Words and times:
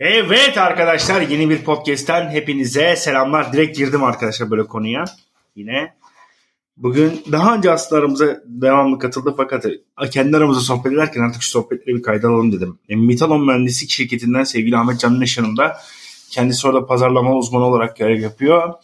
Evet 0.00 0.58
arkadaşlar 0.58 1.20
yeni 1.20 1.50
bir 1.50 1.58
podcast'ten 1.58 2.30
hepinize 2.30 2.96
selamlar. 2.96 3.52
Direkt 3.52 3.78
girdim 3.78 4.04
arkadaşlar 4.04 4.50
böyle 4.50 4.66
konuya. 4.66 5.04
Yine 5.54 5.94
bugün 6.76 7.22
daha 7.32 7.56
önce 7.56 7.70
aslında 7.70 8.42
devamlı 8.46 8.98
katıldı 8.98 9.34
fakat 9.36 9.66
kendi 10.10 10.36
aramızda 10.36 10.60
sohbet 10.60 10.92
ederken 10.92 11.20
artık 11.20 11.42
şu 11.42 11.50
sohbetleri 11.50 11.96
bir 11.96 12.02
kayda 12.02 12.28
alalım 12.28 12.52
dedim. 12.52 12.78
E, 12.88 12.96
Mitalon 12.96 13.46
Mühendislik 13.46 13.90
Şirketi'nden 13.90 14.44
sevgili 14.44 14.76
Ahmet 14.76 15.00
Can'ın 15.00 15.24
yanımda. 15.36 15.76
Kendisi 16.30 16.68
orada 16.68 16.86
pazarlama 16.86 17.36
uzmanı 17.36 17.64
olarak 17.64 17.96
görev 17.96 18.20
yapıyor. 18.20 18.74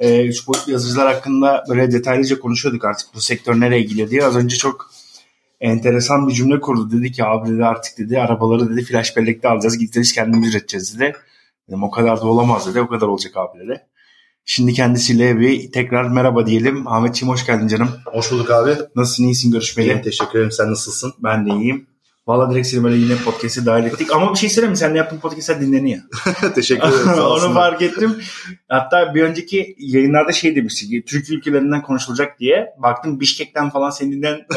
E, 0.00 0.08
boyutlu 0.46 0.72
yazıcılar 0.72 1.14
hakkında 1.14 1.64
böyle 1.68 1.92
detaylıca 1.92 2.38
konuşuyorduk 2.40 2.84
artık 2.84 3.14
bu 3.14 3.20
sektör 3.20 3.60
nereye 3.60 3.82
gidiyor 3.82 4.10
diye. 4.10 4.24
Az 4.24 4.36
önce 4.36 4.56
çok 4.56 4.90
enteresan 5.64 6.28
bir 6.28 6.32
cümle 6.32 6.60
kurdu. 6.60 6.90
Dedi 6.90 7.12
ki 7.12 7.24
abi 7.24 7.50
dedi 7.50 7.64
artık 7.64 7.98
dedi 7.98 8.20
arabaları 8.20 8.70
dedi 8.70 8.84
flash 8.84 9.16
bellekte 9.16 9.48
alacağız. 9.48 9.78
Gideceğiz 9.78 10.12
kendimiz 10.12 10.54
üreteceğiz 10.54 11.00
dedi. 11.00 11.16
Dedim 11.68 11.82
o 11.82 11.90
kadar 11.90 12.20
da 12.20 12.26
olamaz 12.26 12.66
dedi. 12.66 12.80
O 12.80 12.88
kadar 12.88 13.06
olacak 13.06 13.36
abi 13.36 13.58
dedi. 13.58 13.80
Şimdi 14.44 14.72
kendisiyle 14.72 15.40
bir 15.40 15.72
tekrar 15.72 16.08
merhaba 16.08 16.46
diyelim. 16.46 16.88
Ahmetciğim 16.88 17.32
hoş 17.32 17.46
geldin 17.46 17.68
canım. 17.68 17.90
Hoş 18.06 18.32
bulduk 18.32 18.50
abi. 18.50 18.70
Nasılsın? 18.96 19.24
iyisin 19.24 19.52
görüşmeli? 19.52 19.86
İyiyim 19.86 20.02
teşekkür 20.02 20.38
ederim. 20.38 20.52
Sen 20.52 20.70
nasılsın? 20.70 21.12
Ben 21.18 21.46
de 21.46 21.50
iyiyim. 21.50 21.86
Valla 22.26 22.50
direkt 22.50 22.66
seni 22.66 22.84
böyle 22.84 22.96
yine 22.96 23.16
podcast'e 23.16 23.66
dahil 23.66 23.84
ettik. 23.84 24.12
Ama 24.12 24.32
bir 24.32 24.38
şey 24.38 24.50
söyleyeyim 24.50 24.70
mi? 24.70 24.76
Seninle 24.76 24.98
yaptığın 24.98 25.18
podcast'ler 25.18 25.60
dinleniyor. 25.60 26.02
Teşekkür 26.54 26.88
ederim. 26.88 27.22
Onu 27.22 27.54
fark 27.54 27.82
ettim. 27.82 28.16
Hatta 28.68 29.14
bir 29.14 29.22
önceki 29.22 29.76
yayınlarda 29.78 30.32
şey 30.32 30.56
demiştik. 30.56 31.06
Türk 31.06 31.30
ülkelerinden 31.30 31.82
konuşulacak 31.82 32.38
diye. 32.38 32.74
Baktım 32.78 33.20
Bişkek'ten 33.20 33.70
falan 33.70 33.90
senin 33.90 34.12
dinlen. 34.12 34.46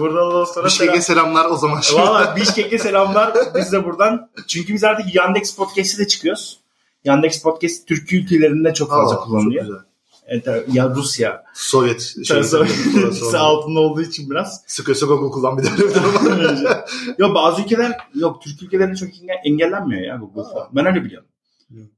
buradan 0.00 0.32
dostlara 0.32 0.66
Bişkek'e 0.66 1.00
selamlar 1.00 1.44
o 1.44 1.56
zaman. 1.56 1.82
Valla 1.94 2.36
Bişkek'e 2.36 2.78
selamlar. 2.78 3.32
Biz 3.54 3.72
de 3.72 3.84
buradan. 3.84 4.30
Çünkü 4.46 4.74
biz 4.74 4.84
artık 4.84 5.14
Yandex 5.14 5.56
Podcast'e 5.56 5.98
de 5.98 6.06
çıkıyoruz. 6.06 6.60
Yandex 7.04 7.42
Podcast 7.42 7.88
Türk 7.88 8.12
ülkelerinde 8.12 8.74
çok 8.74 8.90
fazla 8.90 9.16
Aa, 9.16 9.20
kullanılıyor. 9.20 9.64
Çok 9.64 9.72
güzel. 9.72 9.88
Evet, 10.28 10.46
ya 10.72 10.90
Rusya. 10.96 11.44
Sovyet. 11.54 12.14
Şey, 12.24 12.36
altında 13.38 13.80
olduğu 13.80 14.02
için 14.02 14.30
biraz. 14.30 14.62
Sıkıyorsa 14.66 15.06
Google 15.06 15.30
kullan 15.30 15.58
bir 15.58 15.64
var. 15.64 16.84
yok 17.18 17.34
bazı 17.34 17.62
ülkeler 17.62 17.92
yok 18.14 18.42
Türk 18.42 18.62
ülkelerinde 18.62 18.96
çok 18.96 19.08
enge- 19.08 19.40
engellenmiyor 19.44 20.02
ya 20.02 20.16
Google 20.16 20.50
falan. 20.52 20.68
Ben 20.72 20.86
öyle 20.86 21.04
biliyorum. 21.04 21.28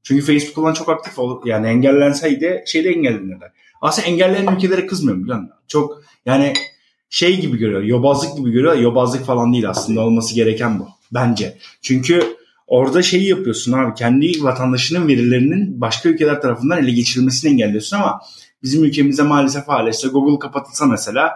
Çünkü 0.03 0.25
Facebook 0.25 0.55
falan 0.55 0.73
çok 0.73 0.89
aktif 0.89 1.19
olur. 1.19 1.41
Yani 1.45 1.67
engellenseydi 1.67 2.63
şeyde 2.67 2.89
engellenirler. 2.89 3.51
Aslında 3.81 4.07
engellenen 4.07 4.55
ülkelere 4.55 4.85
kızmıyorum 4.85 5.23
biliyor 5.23 5.37
musun? 5.37 5.55
Çok 5.67 6.01
yani 6.25 6.53
şey 7.09 7.41
gibi 7.41 7.57
görüyor. 7.57 7.81
Yobazlık 7.81 8.37
gibi 8.37 8.51
görüyor. 8.51 8.75
Yobazlık 8.75 9.25
falan 9.25 9.53
değil 9.53 9.69
aslında 9.69 10.01
olması 10.01 10.35
gereken 10.35 10.79
bu. 10.79 10.87
Bence. 11.11 11.57
Çünkü 11.81 12.37
orada 12.71 13.01
şeyi 13.01 13.29
yapıyorsun 13.29 13.71
abi. 13.71 13.93
Kendi 13.93 14.43
vatandaşının 14.43 15.07
verilerinin 15.07 15.81
başka 15.81 16.09
ülkeler 16.09 16.41
tarafından 16.41 16.83
ele 16.83 16.91
geçirilmesini 16.91 17.51
engelliyorsun 17.51 17.97
ama 17.97 18.21
bizim 18.63 18.83
ülkemizde 18.83 19.23
maalesef 19.23 19.67
hala 19.67 19.89
işte 19.89 20.07
Google 20.07 20.39
kapatılsa 20.39 20.85
mesela 20.85 21.31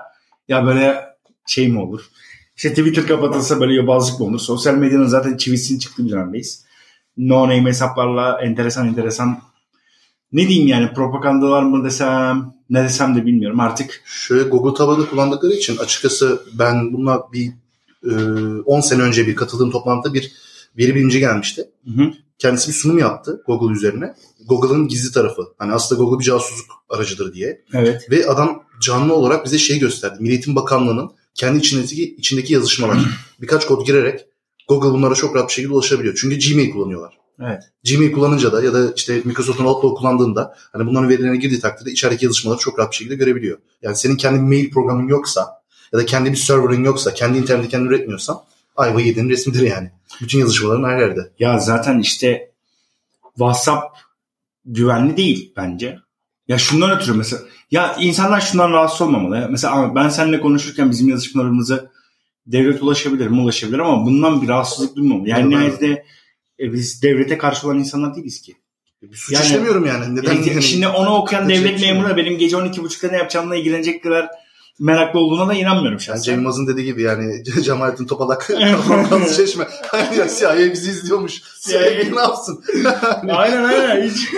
ya 0.47 0.66
böyle 0.66 1.06
şey 1.47 1.67
mi 1.67 1.80
olur? 1.80 2.02
İşte 2.56 2.69
Twitter 2.69 3.08
kapatılsa 3.08 3.59
böyle 3.59 3.73
yobazlık 3.73 4.19
mı 4.19 4.25
olur? 4.25 4.39
Sosyal 4.39 4.75
medyanın 4.75 5.06
zaten 5.06 5.38
çivisinin 5.38 5.80
çıktığı 5.80 6.06
bir 6.06 6.09
dönemdeyiz. 6.09 6.66
No 7.17 7.44
name 7.44 7.66
hesaplarla 7.66 8.41
enteresan 8.41 8.88
enteresan 8.88 9.41
ne 10.31 10.47
diyeyim 10.47 10.67
yani 10.67 10.94
propagandalar 10.94 11.63
mı 11.63 11.86
desem 11.86 12.53
ne 12.69 12.83
desem 12.83 13.16
de 13.16 13.25
bilmiyorum 13.25 13.59
artık. 13.59 14.03
Şöyle 14.06 14.44
Google 14.44 14.78
tabanı 14.78 15.09
kullandıkları 15.09 15.53
için 15.53 15.78
açıkçası 15.78 16.41
ben 16.59 16.94
bununla 16.94 17.28
bir 17.33 17.51
e, 18.12 18.13
10 18.66 18.81
sene 18.81 19.01
önce 19.01 19.28
bir 19.28 19.35
katıldığım 19.35 19.72
toplantıda 19.72 20.13
bir 20.13 20.44
veri 20.78 20.96
bilimci 20.96 21.19
gelmişti. 21.19 21.69
Hı 21.86 22.03
hı. 22.03 22.13
Kendisi 22.38 22.68
bir 22.68 22.74
sunum 22.74 22.97
yaptı 22.97 23.44
Google 23.47 23.74
üzerine. 23.74 24.16
Google'ın 24.47 24.88
gizli 24.88 25.13
tarafı. 25.13 25.41
Hani 25.58 25.74
aslında 25.74 26.03
Google 26.03 26.19
bir 26.19 26.25
casusluk 26.25 26.68
aracıdır 26.90 27.34
diye. 27.34 27.62
Evet. 27.74 28.12
Ve 28.12 28.28
adam 28.28 28.63
canlı 28.81 29.13
olarak 29.13 29.46
bize 29.46 29.58
şey 29.58 29.80
gösterdi. 29.80 30.18
Milli 30.19 30.31
Eğitim 30.31 30.56
Bakanlığı'nın 30.56 31.12
kendi 31.34 31.58
içindeki, 31.58 32.16
içindeki 32.16 32.53
yazışmalar. 32.53 32.97
Birkaç 33.41 33.66
kod 33.66 33.86
girerek 33.86 34.25
Google 34.68 34.90
bunlara 34.90 35.16
çok 35.16 35.36
rahat 35.36 35.50
bir 35.50 35.53
şekilde 35.53 35.74
ulaşabiliyor. 35.74 36.18
Çünkü 36.22 36.50
Gmail 36.50 36.72
kullanıyorlar. 36.72 37.18
Evet. 37.42 37.63
Gmail 37.84 38.12
kullanınca 38.12 38.52
da 38.52 38.63
ya 38.63 38.74
da 38.74 38.94
işte 38.96 39.22
Microsoft'un 39.25 39.66
Outlook 39.66 39.97
kullandığında 39.97 40.56
hani 40.74 40.88
bunların 40.88 41.09
verilerine 41.09 41.38
girdiği 41.38 41.59
takdirde 41.59 41.92
içerideki 41.92 42.25
yazışmaları 42.25 42.59
çok 42.59 42.80
rahat 42.80 42.92
bir 42.92 42.96
şekilde 42.96 43.16
görebiliyor. 43.16 43.57
Yani 43.81 43.96
senin 43.96 44.16
kendi 44.16 44.40
mail 44.40 44.72
programın 44.72 45.07
yoksa 45.07 45.62
ya 45.94 46.00
da 46.00 46.06
kendi 46.06 46.31
bir 46.31 46.38
server'ın 46.38 46.84
yoksa, 46.84 47.13
kendi 47.13 47.38
interneti 47.38 47.69
kendin 47.69 47.88
üretmiyorsan 47.90 48.38
ayva 48.75 49.02
yediğin 49.02 49.30
resmidir 49.30 49.62
yani. 49.62 49.91
Bütün 50.22 50.40
yazışmaların 50.40 50.90
her 50.90 50.97
yerde. 50.97 51.31
Ya 51.40 51.59
zaten 51.59 52.00
işte 52.00 52.52
WhatsApp 53.34 53.97
güvenli 54.66 55.18
değil 55.18 55.53
bence. 55.58 56.00
Ya 56.47 56.58
şundan 56.58 56.91
ötürü 56.97 57.18
mesela 57.18 57.41
ya 57.72 57.96
insanlar 58.00 58.41
şundan 58.41 58.72
rahatsız 58.72 59.02
olmamalı. 59.02 59.36
Ya. 59.38 59.47
Mesela 59.52 59.96
ben 59.96 60.09
seninle 60.09 60.40
konuşurken 60.40 60.91
bizim 60.91 61.09
yazışmalarımızı 61.09 61.91
devlet 62.47 62.84
ulaşabilir 62.84 63.28
mi 63.28 63.41
ulaşabilir 63.41 63.80
ama 63.80 64.06
bundan 64.06 64.41
bir 64.41 64.47
rahatsızlık 64.47 64.96
duymamalı. 64.96 65.30
Yani 65.30 65.42
Tabii. 65.42 65.50
nihayetinde 65.50 66.06
e, 66.59 66.74
biz 66.74 67.02
devlete 67.02 67.38
karşı 67.38 67.68
olan 67.68 67.80
insanlar 67.80 68.16
değiliz 68.16 68.42
ki. 68.42 68.56
Bir 69.02 69.16
suç 69.16 69.34
Yani- 69.34 69.46
işlemiyorum 69.46 69.86
yani. 69.86 70.16
Neden? 70.16 70.34
Yani 70.34 70.50
yani- 70.50 70.63
şimdi 70.63 70.88
onu 70.88 71.09
okuyan 71.16 71.50
devlet 71.50 71.80
şey 71.80 71.94
memuru 71.94 72.18
benim 72.18 72.38
gece 72.38 72.56
12.30'da 72.57 73.12
ne 73.12 73.18
yapacağımla 73.18 73.56
ilgilenecek 73.56 74.03
kadar 74.03 74.30
meraklı 74.80 75.19
olduğuna 75.19 75.47
da 75.47 75.53
inanmıyorum 75.53 75.91
Yani 75.91 76.02
şahsen. 76.02 76.22
Cem 76.22 76.36
Yılmaz'ın 76.36 76.68
dediği 76.68 76.86
gibi 76.86 77.02
yani 77.02 77.44
Cemalettin 77.63 78.06
Topalak 78.06 78.47
Korkmaz 78.88 79.38
Çeşme. 79.38 79.68
Hani 79.88 80.18
ya 80.18 80.28
CIA 80.40 80.72
bizi 80.72 80.91
izliyormuş. 80.91 81.41
CIA 81.62 81.80
ne 82.13 82.19
yapsın? 82.19 82.63
aynen 83.30 83.63
aynen. 83.63 84.09
Hiç 84.09 84.34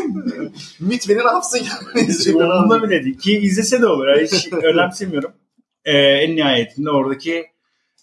MIT 0.79 1.09
beni 1.09 1.17
ne 1.17 1.31
yapsın 1.31 1.57
yani? 1.57 2.07
Abi. 2.07 2.35
umurumda 2.35 2.83
bile 2.83 3.03
değil. 3.03 3.17
Ki 3.17 3.39
izlese 3.39 3.81
de 3.81 3.87
olur. 3.87 4.07
Yani 4.07 4.27
hiç 4.31 4.53
önemsemiyorum. 4.53 5.31
Ee, 5.85 5.97
en 5.97 6.35
nihayetinde 6.35 6.89
oradaki 6.89 7.45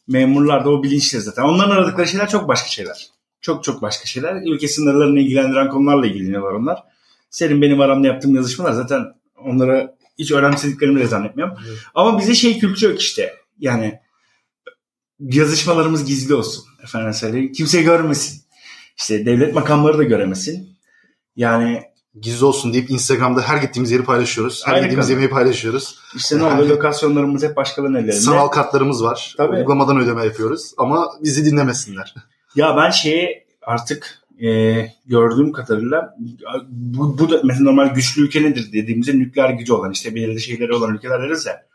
memurlar 0.08 0.64
da 0.64 0.70
o 0.70 0.82
bilinçli 0.82 1.20
zaten. 1.20 1.42
Onların 1.42 1.70
aradıkları 1.70 2.08
şeyler 2.08 2.28
çok 2.28 2.48
başka 2.48 2.68
şeyler. 2.68 3.08
Çok 3.40 3.64
çok 3.64 3.82
başka 3.82 4.06
şeyler. 4.06 4.42
Ülke 4.46 4.68
sınırlarını 4.68 5.20
ilgilendiren 5.20 5.68
konularla 5.68 6.06
ilgileniyorlar 6.06 6.52
onlar. 6.52 6.82
Senin 7.30 7.62
benim 7.62 7.80
aramda 7.80 8.06
yaptığım 8.06 8.34
yazışmalar 8.34 8.72
zaten 8.72 9.04
onlara 9.36 9.94
hiç 10.18 10.32
önemsediklerimi 10.32 11.00
de 11.00 11.06
zannetmiyorum. 11.06 11.58
Evet. 11.68 11.78
Ama 11.94 12.18
bize 12.18 12.34
şey 12.34 12.58
kültürü 12.58 12.90
yok 12.90 13.00
işte. 13.00 13.34
Yani 13.58 13.98
yazışmalarımız 15.20 16.04
gizli 16.04 16.34
olsun. 16.34 16.64
Efendim 16.82 17.14
söyleyeyim. 17.14 17.52
Kimse 17.52 17.82
görmesin. 17.82 18.42
İşte 18.96 19.26
devlet 19.26 19.54
makamları 19.54 19.98
da 19.98 20.02
göremesin. 20.02 20.68
Yani 21.36 21.82
Gizli 22.20 22.44
olsun 22.44 22.72
deyip 22.72 22.90
Instagram'da 22.90 23.42
her 23.42 23.56
gittiğimiz 23.56 23.90
yeri 23.90 24.04
paylaşıyoruz. 24.04 24.62
Her 24.66 24.72
Aynen 24.72 24.82
yediğimiz 24.82 25.10
yemeği 25.10 25.30
paylaşıyoruz. 25.30 25.98
işte 26.16 26.38
ne 26.38 26.44
oluyor 26.44 26.68
lokasyonlarımız 26.68 27.42
hep 27.42 27.56
başkalarının 27.56 27.98
ellerinde. 27.98 28.12
Sanal 28.20 28.48
kartlarımız 28.48 29.04
var. 29.04 29.34
Tabii. 29.36 29.56
Uygulamadan 29.56 29.98
ödeme 30.00 30.24
yapıyoruz. 30.24 30.72
Ama 30.78 31.12
bizi 31.22 31.44
dinlemesinler. 31.44 32.14
Ya 32.54 32.76
ben 32.76 32.90
şeyi 32.90 33.46
artık 33.62 34.18
e, 34.42 34.48
gördüğüm 35.06 35.52
kadarıyla 35.52 36.16
bu, 36.68 37.18
bu 37.18 37.30
da 37.30 37.40
mesela 37.44 37.64
normal 37.64 37.94
güçlü 37.94 38.22
ülke 38.22 38.42
nedir 38.42 38.72
dediğimizde 38.72 39.18
nükleer 39.18 39.50
gücü 39.50 39.72
olan 39.72 39.92
işte 39.92 40.14
belirli 40.14 40.40
şeyleri 40.40 40.74
olan 40.74 40.94
ülkeler 40.94 41.22
deriz 41.22 41.46
ya. 41.46 41.66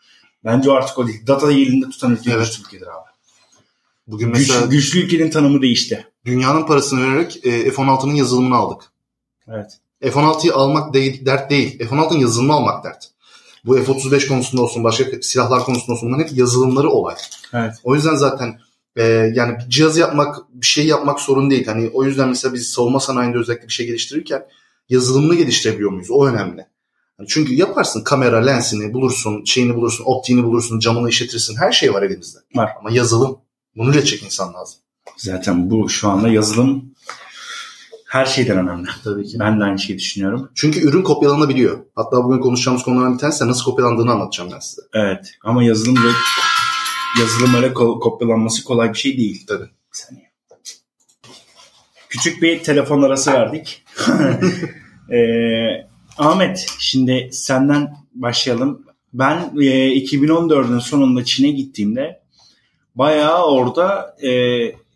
Bence 0.45 0.71
o 0.71 0.73
artık 0.73 0.97
o 0.97 1.07
değil. 1.07 1.27
Data 1.27 1.51
elinde 1.51 1.89
tutan 1.89 2.11
ülke 2.11 2.31
Evet. 2.31 2.45
güçlü 2.45 2.63
ülkedir 2.63 2.87
abi. 2.87 3.09
Bugün 4.07 4.27
Güç, 4.33 4.37
mesela 4.37 4.65
güçlü 4.65 4.99
ülkenin 4.99 5.29
tanımı 5.29 5.61
değişti. 5.61 6.07
dünyanın 6.25 6.65
parasını 6.65 7.01
vererek 7.01 7.45
e, 7.45 7.71
F-16'nın 7.71 8.15
yazılımını 8.15 8.55
aldık. 8.55 8.81
Evet. 9.47 9.77
F-16'yı 10.01 10.53
almak 10.53 10.93
değil, 10.93 11.25
dert 11.25 11.49
değil. 11.51 11.79
F-16'nın 11.79 12.19
yazılımını 12.19 12.53
almak 12.53 12.83
dert. 12.83 13.05
Bu 13.65 13.75
F-35 13.77 14.27
konusunda 14.27 14.61
olsun, 14.61 14.83
başka 14.83 15.05
silahlar 15.21 15.63
konusunda 15.63 15.91
olsun 15.91 16.09
bunların 16.09 16.23
hep 16.23 16.37
yazılımları 16.37 16.89
olay. 16.89 17.15
Evet. 17.53 17.73
O 17.83 17.95
yüzden 17.95 18.15
zaten 18.15 18.59
e, 18.95 19.03
yani 19.35 19.57
bir 19.57 19.69
cihaz 19.69 19.97
yapmak, 19.97 20.35
bir 20.53 20.65
şey 20.65 20.87
yapmak 20.87 21.19
sorun 21.19 21.49
değil. 21.49 21.65
Hani 21.65 21.89
o 21.93 22.03
yüzden 22.03 22.29
mesela 22.29 22.53
biz 22.53 22.69
savunma 22.69 22.99
sanayinde 22.99 23.37
özellikle 23.37 23.67
bir 23.67 23.73
şey 23.73 23.85
geliştirirken 23.85 24.45
yazılımını 24.89 25.35
geliştirebiliyor 25.35 25.91
muyuz? 25.91 26.11
O 26.11 26.25
önemli. 26.25 26.65
Yani 27.19 27.27
çünkü 27.27 27.53
yaparsın 27.53 28.03
kamera, 28.03 28.37
lensini 28.37 28.93
bulursun, 28.93 29.43
şeyini 29.45 29.75
bulursun, 29.75 30.03
optiğini 30.07 30.43
bulursun, 30.43 30.79
camını 30.79 31.09
işletirsin. 31.09 31.55
Her 31.55 31.71
şey 31.71 31.93
var 31.93 32.03
elimizde. 32.03 32.39
Var. 32.55 32.69
Ama 32.79 32.91
yazılım, 32.91 33.37
bunu 33.75 33.89
üretecek 33.89 34.23
insan 34.23 34.53
lazım. 34.53 34.79
Zaten 35.17 35.69
bu 35.69 35.89
şu 35.89 36.09
anda 36.09 36.29
yazılım 36.29 36.93
her 38.09 38.25
şeyden 38.25 38.57
önemli. 38.57 38.87
Tabii 39.03 39.27
ki. 39.27 39.39
Ben 39.39 39.59
de 39.59 39.63
aynı 39.63 39.79
şeyi 39.79 39.99
düşünüyorum. 39.99 40.49
Çünkü 40.55 40.79
ürün 40.87 41.01
kopyalanabiliyor. 41.01 41.79
Hatta 41.95 42.23
bugün 42.23 42.39
konuşacağımız 42.39 42.83
konulardan 42.83 43.13
bir 43.13 43.19
tanesi 43.19 43.47
nasıl 43.47 43.63
kopyalandığını 43.63 44.11
anlatacağım 44.11 44.51
ben 44.53 44.59
size. 44.59 44.81
Evet. 44.93 45.31
Ama 45.43 45.63
yazılım 45.63 45.95
da 45.95 46.09
yazılım 47.19 47.55
öyle 47.55 47.67
ko- 47.67 47.99
kopyalanması 47.99 48.63
kolay 48.63 48.93
bir 48.93 48.97
şey 48.97 49.17
değil. 49.17 49.45
Tabii. 49.47 49.63
Bir 49.63 49.97
saniye. 49.97 50.29
Küçük 52.09 52.41
bir 52.41 52.63
telefon 52.63 53.01
arası 53.01 53.33
verdik. 53.33 53.83
Ee, 55.11 55.87
Ahmet 56.17 56.65
şimdi 56.79 57.29
senden 57.31 57.95
başlayalım. 58.13 58.85
Ben 59.13 59.37
e, 59.37 59.95
2014'ün 59.97 60.79
sonunda 60.79 61.25
Çin'e 61.25 61.51
gittiğimde 61.51 62.21
bayağı 62.95 63.45
orada 63.45 64.15
e, 64.23 64.31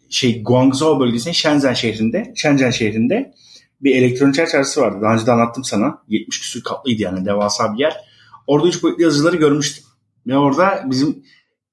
şey 0.10 0.44
Guangzhou 0.44 1.00
bölgesinin 1.00 1.34
Shenzhen 1.34 1.74
şehrinde, 1.74 2.34
Shenzhen 2.36 2.72
şehrinde 2.72 3.34
bir 3.82 3.96
elektronik 3.96 4.36
çarşısı 4.36 4.82
vardı. 4.82 4.98
Daha 5.02 5.14
önce 5.14 5.26
de 5.26 5.32
anlattım 5.32 5.64
sana. 5.64 6.04
70 6.08 6.42
küsur 6.42 6.64
katlıydı 6.64 7.02
yani 7.02 7.26
devasa 7.26 7.74
bir 7.74 7.80
yer. 7.80 7.96
Orada 8.48 8.68
üç 8.68 8.84
boyutlu 8.84 9.04
yazıcıları 9.04 9.36
görmüştüm. 9.36 9.84
Ve 10.28 10.38
orada 10.38 10.84
bizim 10.86 11.24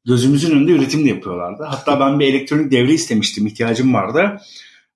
gözümüzün 0.07 0.51
önünde 0.51 0.73
üretim 0.73 1.05
de 1.05 1.09
yapıyorlardı. 1.09 1.63
Hatta 1.63 2.01
ben 2.01 2.21
bir 2.21 2.27
elektronik 2.27 2.73
devre 2.73 2.93
istemiştim. 2.93 3.47
ihtiyacım 3.47 3.95
vardı. 3.95 4.41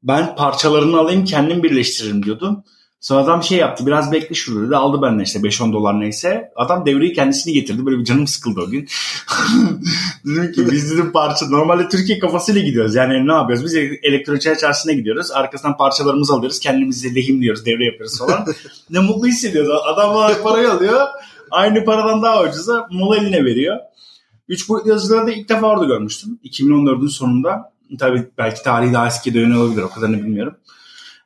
Ben 0.02 0.36
parçalarını 0.36 0.98
alayım 0.98 1.24
kendim 1.24 1.62
birleştiririm 1.62 2.22
diyordum. 2.22 2.64
Sonra 3.00 3.20
adam 3.20 3.42
şey 3.42 3.58
yaptı 3.58 3.86
biraz 3.86 4.12
bekle 4.12 4.34
şurada 4.34 4.66
dedi 4.66 4.76
aldı 4.76 5.02
benden 5.02 5.24
işte 5.24 5.38
5-10 5.38 5.72
dolar 5.72 6.00
neyse. 6.00 6.52
Adam 6.56 6.86
devreyi 6.86 7.12
kendisini 7.12 7.52
getirdi 7.52 7.86
böyle 7.86 7.98
bir 7.98 8.04
canım 8.04 8.26
sıkıldı 8.26 8.60
o 8.60 8.70
gün. 8.70 8.88
dedim 10.24 10.52
ki 10.52 10.72
biz 10.72 10.90
dedim 10.90 11.12
parça 11.12 11.46
normalde 11.46 11.88
Türkiye 11.88 12.18
kafasıyla 12.18 12.60
gidiyoruz 12.60 12.94
yani 12.94 13.28
ne 13.28 13.32
yapıyoruz 13.32 13.64
biz 13.64 13.74
elektronik 14.02 14.42
çarşısına 14.42 14.92
gidiyoruz 14.92 15.30
arkasından 15.30 15.76
parçalarımızı 15.76 16.32
alıyoruz 16.32 16.60
kendimizi 16.60 17.14
lehimliyoruz 17.14 17.66
devre 17.66 17.84
yapıyoruz 17.84 18.18
falan. 18.18 18.46
ne 18.90 18.98
mutlu 18.98 19.26
hissediyoruz 19.26 19.70
adam 19.84 20.42
parayı 20.42 20.70
alıyor 20.70 21.06
aynı 21.50 21.84
paradan 21.84 22.22
daha 22.22 22.42
ucuza 22.42 22.88
mola 22.90 23.16
eline 23.16 23.44
veriyor. 23.44 23.76
Üç 24.48 24.68
boyutlu 24.68 24.90
yazıcıları 24.90 25.26
da 25.26 25.32
ilk 25.32 25.48
defa 25.48 25.66
orada 25.66 25.84
görmüştüm 25.84 26.38
2014'ün 26.44 27.08
sonunda. 27.08 27.72
Tabii 27.98 28.28
belki 28.38 28.62
tarihi 28.62 28.92
daha 28.92 29.06
eski 29.06 29.34
dönem 29.34 29.60
olabilir 29.60 29.82
o 29.82 29.90
kadarını 29.90 30.16
bilmiyorum. 30.16 30.56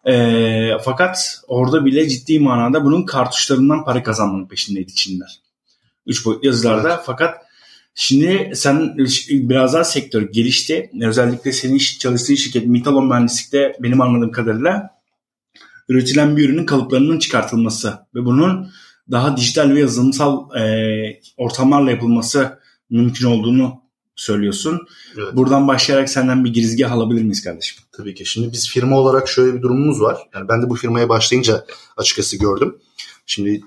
E, 0.05 0.73
fakat 0.85 1.41
orada 1.49 1.85
bile 1.85 2.09
ciddi 2.09 2.39
manada 2.39 2.85
bunun 2.85 3.03
kartuşlarından 3.03 3.85
para 3.85 4.03
kazanmanın 4.03 4.47
peşindeydi 4.47 4.95
Çinler. 4.95 5.41
Üç 6.07 6.27
boyutlu 6.27 6.47
yazılarda 6.47 6.89
evet. 6.95 7.03
fakat 7.07 7.35
şimdi 7.95 8.51
sen 8.55 8.99
biraz 9.31 9.75
daha 9.75 9.85
sektör 9.85 10.23
gelişti. 10.23 10.91
Özellikle 11.03 11.53
senin 11.53 11.79
çalıştığın 11.79 12.35
şirket 12.35 12.67
Mitalon 12.67 13.09
Mühendislik'te 13.09 13.77
benim 13.81 14.01
anladığım 14.01 14.33
kadarıyla 14.33 14.91
üretilen 15.89 16.37
bir 16.37 16.49
ürünün 16.49 16.67
kalıplarının 16.67 17.19
çıkartılması 17.19 17.99
ve 18.15 18.25
bunun 18.25 18.71
daha 19.11 19.37
dijital 19.37 19.71
ve 19.71 19.81
yazılımsal 19.81 20.57
e, 20.61 21.21
ortamlarla 21.37 21.91
yapılması 21.91 22.59
mümkün 22.91 23.27
olduğunu 23.27 23.83
söylüyorsun. 24.17 24.87
Evet. 25.19 25.37
Buradan 25.37 25.69
başlayarak 25.69 26.09
senden 26.09 26.45
bir 26.45 26.53
girizgah 26.53 26.93
alabilir 26.93 27.23
miyiz 27.23 27.45
kardeşim? 27.45 27.85
Tabii 27.93 28.15
ki. 28.15 28.27
Şimdi 28.27 28.53
biz 28.53 28.69
firma 28.69 28.99
olarak 28.99 29.29
şöyle 29.29 29.55
bir 29.55 29.63
durumumuz 29.63 30.01
var. 30.01 30.19
Yani 30.35 30.49
ben 30.49 30.63
de 30.63 30.71
bu 30.71 30.75
firmaya 30.75 31.09
başlayınca 31.09 31.67
açıkçası 31.97 32.39
gördüm. 32.39 32.79
Şimdi 33.27 33.61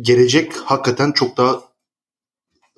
gelecek 0.00 0.52
hakikaten 0.64 1.12
çok 1.12 1.36
daha 1.36 1.60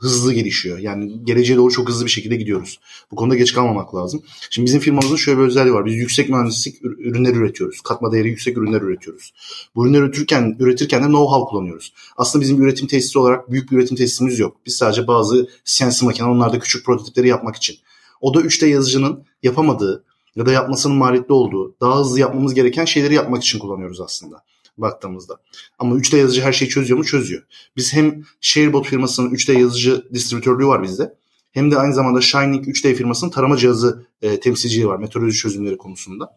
hızlı 0.03 0.33
gelişiyor. 0.33 0.79
Yani 0.79 1.25
geleceğe 1.25 1.57
doğru 1.57 1.73
çok 1.73 1.89
hızlı 1.89 2.05
bir 2.05 2.11
şekilde 2.11 2.37
gidiyoruz. 2.37 2.81
Bu 3.11 3.17
konuda 3.17 3.37
geç 3.37 3.53
kalmamak 3.53 3.95
lazım. 3.95 4.23
Şimdi 4.51 4.67
bizim 4.67 4.81
firmamızın 4.81 5.17
şöyle 5.17 5.39
bir 5.39 5.45
özelliği 5.45 5.75
var. 5.75 5.87
Biz 5.87 5.95
yüksek 5.95 6.29
mühendislik 6.29 6.85
ürünler 6.85 7.35
üretiyoruz. 7.35 7.81
Katma 7.81 8.13
değeri 8.13 8.29
yüksek 8.29 8.59
ürünler 8.59 8.83
üretiyoruz. 8.83 9.33
Bu 9.75 9.85
ürünleri 9.85 10.03
üretirken, 10.03 10.57
üretirken 10.59 11.03
de 11.03 11.07
know-how 11.07 11.49
kullanıyoruz. 11.49 11.93
Aslında 12.17 12.43
bizim 12.43 12.63
üretim 12.63 12.87
tesisi 12.87 13.19
olarak 13.19 13.51
büyük 13.51 13.71
bir 13.71 13.77
üretim 13.77 13.97
tesisimiz 13.97 14.39
yok. 14.39 14.57
Biz 14.67 14.77
sadece 14.77 15.07
bazı 15.07 15.49
CNC 15.65 16.07
makine 16.07 16.27
onlarda 16.27 16.59
küçük 16.59 16.87
prototipleri 16.87 17.29
yapmak 17.29 17.57
için. 17.57 17.77
O 18.21 18.35
da 18.35 18.41
3D 18.41 18.67
yazıcının 18.67 19.25
yapamadığı 19.43 20.05
ya 20.37 20.47
da 20.47 20.53
yapmasının 20.53 20.97
maliyetli 20.97 21.33
olduğu, 21.33 21.75
daha 21.81 22.01
hızlı 22.01 22.21
yapmamız 22.21 22.55
gereken 22.55 22.85
şeyleri 22.85 23.15
yapmak 23.15 23.43
için 23.43 23.59
kullanıyoruz 23.59 24.01
aslında 24.01 24.43
baktığımızda. 24.79 25.41
Ama 25.79 25.95
3D 25.95 26.17
yazıcı 26.17 26.43
her 26.43 26.53
şeyi 26.53 26.69
çözüyor 26.69 26.99
mu? 26.99 27.05
Çözüyor. 27.05 27.43
Biz 27.77 27.93
hem 27.93 28.23
Sharebot 28.41 28.87
firmasının 28.87 29.31
3D 29.31 29.59
yazıcı 29.59 30.05
distribütörlüğü 30.13 30.67
var 30.67 30.83
bizde. 30.83 31.15
Hem 31.53 31.71
de 31.71 31.79
aynı 31.79 31.95
zamanda 31.95 32.21
Shining 32.21 32.69
3D 32.69 32.95
firmasının 32.95 33.31
tarama 33.31 33.57
cihazı 33.57 34.07
e, 34.23 34.41
temsilciliği 34.41 34.89
var 34.89 34.97
meteoroloji 34.97 35.39
çözümleri 35.39 35.77
konusunda. 35.77 36.37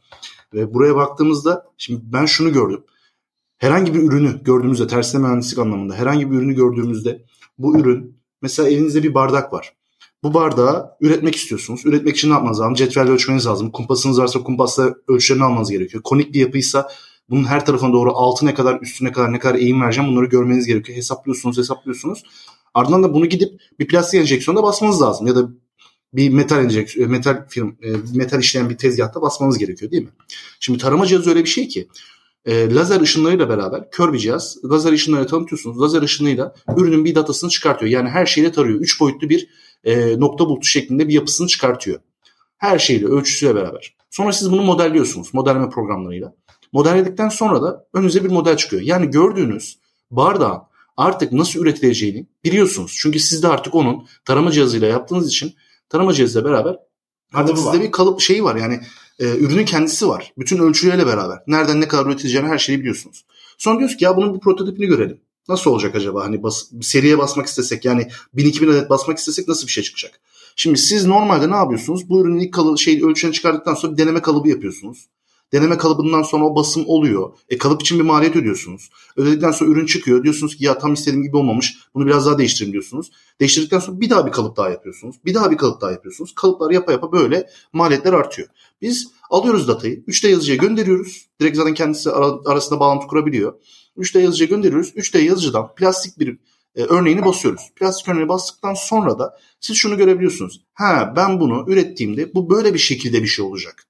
Ve 0.53 0.73
buraya 0.73 0.95
baktığımızda 0.95 1.65
şimdi 1.77 2.01
ben 2.03 2.25
şunu 2.25 2.53
gördüm. 2.53 2.83
Herhangi 3.57 3.93
bir 3.93 3.99
ürünü 3.99 4.43
gördüğümüzde 4.43 4.87
tersine 4.87 5.21
mühendislik 5.21 5.59
anlamında 5.59 5.95
herhangi 5.95 6.31
bir 6.31 6.35
ürünü 6.35 6.55
gördüğümüzde 6.55 7.25
bu 7.57 7.79
ürün 7.79 8.17
mesela 8.41 8.69
elinizde 8.69 9.03
bir 9.03 9.13
bardak 9.13 9.53
var. 9.53 9.73
Bu 10.23 10.33
bardağı 10.33 10.91
üretmek 11.01 11.35
istiyorsunuz. 11.35 11.85
Üretmek 11.85 12.15
için 12.15 12.29
ne 12.29 12.33
yapmanız 12.33 12.59
lazım? 12.59 12.73
Cetvelle 12.73 13.11
ölçmeniz 13.11 13.47
lazım. 13.47 13.71
Kumpasınız 13.71 14.19
varsa 14.19 14.43
kumpasla 14.43 14.95
ölçülerini 15.07 15.43
almanız 15.43 15.71
gerekiyor. 15.71 16.03
Konik 16.03 16.33
bir 16.33 16.39
yapıysa 16.39 16.87
bunun 17.29 17.43
her 17.43 17.65
tarafına 17.65 17.93
doğru 17.93 18.11
altı 18.15 18.45
ne 18.45 18.53
kadar 18.53 18.81
üstüne 18.81 19.11
kadar 19.11 19.33
ne 19.33 19.39
kadar 19.39 19.55
eğim 19.55 19.81
vereceğim 19.81 20.11
bunları 20.11 20.25
görmeniz 20.25 20.65
gerekiyor. 20.65 20.97
Hesaplıyorsunuz 20.97 21.57
hesaplıyorsunuz. 21.57 22.23
Ardından 22.73 23.03
da 23.03 23.13
bunu 23.13 23.25
gidip 23.25 23.61
bir 23.79 23.87
plastik 23.87 24.21
enjeksiyonda 24.21 24.63
basmanız 24.63 25.01
lazım. 25.01 25.27
Ya 25.27 25.35
da 25.35 25.49
bir 26.13 26.29
metal 26.29 26.63
enjeksiyon, 26.63 27.11
metal 27.11 27.45
film, 27.49 27.77
e, 27.81 27.91
metal 28.13 28.39
işleyen 28.39 28.69
bir 28.69 28.77
tezgahta 28.77 29.21
basmanız 29.21 29.57
gerekiyor 29.57 29.91
değil 29.91 30.03
mi? 30.03 30.09
Şimdi 30.59 30.79
tarama 30.79 31.05
cihazı 31.05 31.29
öyle 31.29 31.43
bir 31.43 31.49
şey 31.49 31.67
ki 31.67 31.87
e, 32.45 32.75
lazer 32.75 33.01
ışınlarıyla 33.01 33.49
beraber 33.49 33.91
kör 33.91 34.13
bir 34.13 34.19
cihaz. 34.19 34.57
Lazer 34.63 34.91
ışınlarıyla 34.91 35.27
tanıtıyorsunuz. 35.27 35.81
Lazer 35.81 36.01
ışınıyla 36.01 36.55
ürünün 36.77 37.05
bir 37.05 37.15
datasını 37.15 37.49
çıkartıyor. 37.49 37.91
Yani 37.91 38.09
her 38.09 38.25
şeyle 38.25 38.51
tarıyor. 38.51 38.79
Üç 38.79 38.99
boyutlu 38.99 39.29
bir 39.29 39.49
e, 39.83 40.19
nokta 40.19 40.45
bulutu 40.45 40.67
şeklinde 40.67 41.07
bir 41.07 41.13
yapısını 41.13 41.47
çıkartıyor. 41.47 41.99
Her 42.57 42.79
şeyle, 42.79 43.05
ölçüsüyle 43.05 43.55
beraber. 43.55 43.95
Sonra 44.09 44.31
siz 44.31 44.51
bunu 44.51 44.63
modelliyorsunuz 44.63 45.33
modelleme 45.33 45.69
programlarıyla. 45.69 46.33
Modelledikten 46.75 47.29
sonra 47.29 47.61
da 47.61 47.87
önünüze 47.93 48.23
bir 48.23 48.29
model 48.29 48.57
çıkıyor. 48.57 48.81
Yani 48.81 49.09
gördüğünüz 49.09 49.79
bardağın 50.11 50.61
artık 50.97 51.31
nasıl 51.31 51.59
üretileceğini 51.59 52.27
biliyorsunuz. 52.43 52.95
Çünkü 53.01 53.19
siz 53.19 53.43
de 53.43 53.47
artık 53.47 53.75
onun 53.75 54.07
tarama 54.25 54.51
cihazıyla 54.51 54.87
yaptığınız 54.87 55.27
için 55.27 55.55
tarama 55.89 56.13
cihazıyla 56.13 56.49
beraber 56.49 56.75
artık 57.33 57.57
sizde 57.57 57.81
bir 57.81 57.91
kalıp 57.91 58.21
şeyi 58.21 58.43
var. 58.43 58.55
Yani 58.55 58.79
e, 59.19 59.25
ürünün 59.25 59.65
kendisi 59.65 60.07
var. 60.07 60.33
Bütün 60.37 60.57
ölçüleriyle 60.57 61.07
beraber. 61.07 61.37
Nereden 61.47 61.81
ne 61.81 61.87
kadar 61.87 62.05
üretileceğini 62.05 62.47
her 62.47 62.57
şeyi 62.57 62.79
biliyorsunuz. 62.79 63.25
Sonra 63.57 63.77
diyoruz 63.79 63.97
ki 63.97 64.03
ya 64.03 64.17
bunun 64.17 64.35
bir 64.35 64.39
prototipini 64.39 64.85
görelim. 64.85 65.21
Nasıl 65.49 65.71
olacak 65.71 65.95
acaba? 65.95 66.23
Hani 66.23 66.43
bas, 66.43 66.63
seriye 66.81 67.17
basmak 67.17 67.45
istesek 67.45 67.85
yani 67.85 68.07
1000-2000 68.35 68.71
adet 68.71 68.89
basmak 68.89 69.17
istesek 69.17 69.47
nasıl 69.47 69.67
bir 69.67 69.71
şey 69.71 69.83
çıkacak? 69.83 70.19
Şimdi 70.55 70.79
siz 70.79 71.05
normalde 71.05 71.51
ne 71.51 71.55
yapıyorsunuz? 71.55 72.09
Bu 72.09 72.21
ürünün 72.21 72.39
ilk 72.39 72.53
kalı, 72.53 72.77
şey 72.77 73.03
ölçülerini 73.03 73.35
çıkardıktan 73.35 73.73
sonra 73.73 73.93
bir 73.93 73.97
deneme 73.97 74.21
kalıbı 74.21 74.49
yapıyorsunuz. 74.49 75.07
Deneme 75.55 75.77
kalıbından 75.77 76.23
sonra 76.23 76.45
o 76.45 76.55
basım 76.55 76.83
oluyor. 76.87 77.33
E 77.49 77.57
kalıp 77.57 77.81
için 77.81 77.99
bir 77.99 78.03
maliyet 78.03 78.35
ödüyorsunuz. 78.35 78.89
Ödedikten 79.17 79.51
sonra 79.51 79.71
ürün 79.71 79.85
çıkıyor. 79.85 80.23
Diyorsunuz 80.23 80.55
ki 80.55 80.65
ya 80.65 80.77
tam 80.77 80.93
istediğim 80.93 81.23
gibi 81.23 81.37
olmamış. 81.37 81.77
Bunu 81.93 82.05
biraz 82.05 82.25
daha 82.25 82.37
değiştirin 82.37 82.71
diyorsunuz. 82.71 83.11
Değiştirdikten 83.39 83.79
sonra 83.79 84.01
bir 84.01 84.09
daha 84.09 84.27
bir 84.27 84.31
kalıp 84.31 84.57
daha 84.57 84.69
yapıyorsunuz. 84.69 85.15
Bir 85.25 85.33
daha 85.33 85.51
bir 85.51 85.57
kalıp 85.57 85.81
daha 85.81 85.91
yapıyorsunuz. 85.91 86.35
Kalıplar 86.35 86.71
yapa 86.71 86.91
yapa 86.91 87.11
böyle 87.11 87.49
maliyetler 87.73 88.13
artıyor. 88.13 88.47
Biz 88.81 89.07
alıyoruz 89.29 89.67
datayı. 89.67 90.03
3D 90.03 90.27
yazıcıya 90.27 90.57
gönderiyoruz. 90.57 91.25
Direkt 91.41 91.57
zaten 91.57 91.73
kendisi 91.73 92.11
arasında 92.45 92.79
bağlantı 92.79 93.07
kurabiliyor. 93.07 93.53
3D 93.97 94.21
yazıcıya 94.21 94.49
gönderiyoruz. 94.49 94.89
3D 94.89 95.21
yazıcıdan 95.21 95.75
plastik 95.75 96.19
bir 96.19 96.37
e, 96.75 96.83
örneğini 96.83 97.25
basıyoruz. 97.25 97.61
Plastik 97.75 98.09
örneğini 98.09 98.29
bastıktan 98.29 98.73
sonra 98.73 99.19
da 99.19 99.37
siz 99.59 99.75
şunu 99.75 99.97
görebiliyorsunuz. 99.97 100.61
Ha 100.73 101.13
ben 101.15 101.39
bunu 101.39 101.65
ürettiğimde 101.67 102.33
bu 102.33 102.49
böyle 102.49 102.73
bir 102.73 102.79
şekilde 102.79 103.23
bir 103.23 103.27
şey 103.27 103.45
olacak. 103.45 103.87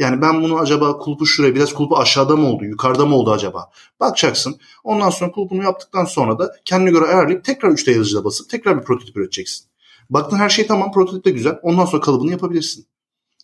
Yani 0.00 0.22
ben 0.22 0.42
bunu 0.42 0.58
acaba 0.58 0.98
kulpu 0.98 1.26
şuraya 1.26 1.54
biraz 1.54 1.72
kulpu 1.72 1.98
aşağıda 1.98 2.36
mı 2.36 2.46
oldu 2.48 2.64
yukarıda 2.64 3.06
mı 3.06 3.16
oldu 3.16 3.32
acaba? 3.32 3.70
Bakacaksın. 4.00 4.56
Ondan 4.84 5.10
sonra 5.10 5.30
kulpunu 5.32 5.62
yaptıktan 5.62 6.04
sonra 6.04 6.38
da 6.38 6.52
kendine 6.64 6.90
göre 6.90 7.04
ayarlayıp 7.04 7.44
tekrar 7.44 7.70
3D 7.70 7.90
yazıcıda 7.90 8.24
basıp 8.24 8.48
tekrar 8.50 8.80
bir 8.80 8.84
prototip 8.84 9.16
üreteceksin. 9.16 9.66
Baktın 10.10 10.36
her 10.36 10.48
şey 10.48 10.66
tamam 10.66 10.92
prototip 10.92 11.24
de 11.24 11.30
güzel. 11.30 11.58
Ondan 11.62 11.84
sonra 11.84 12.02
kalıbını 12.02 12.30
yapabilirsin. 12.30 12.86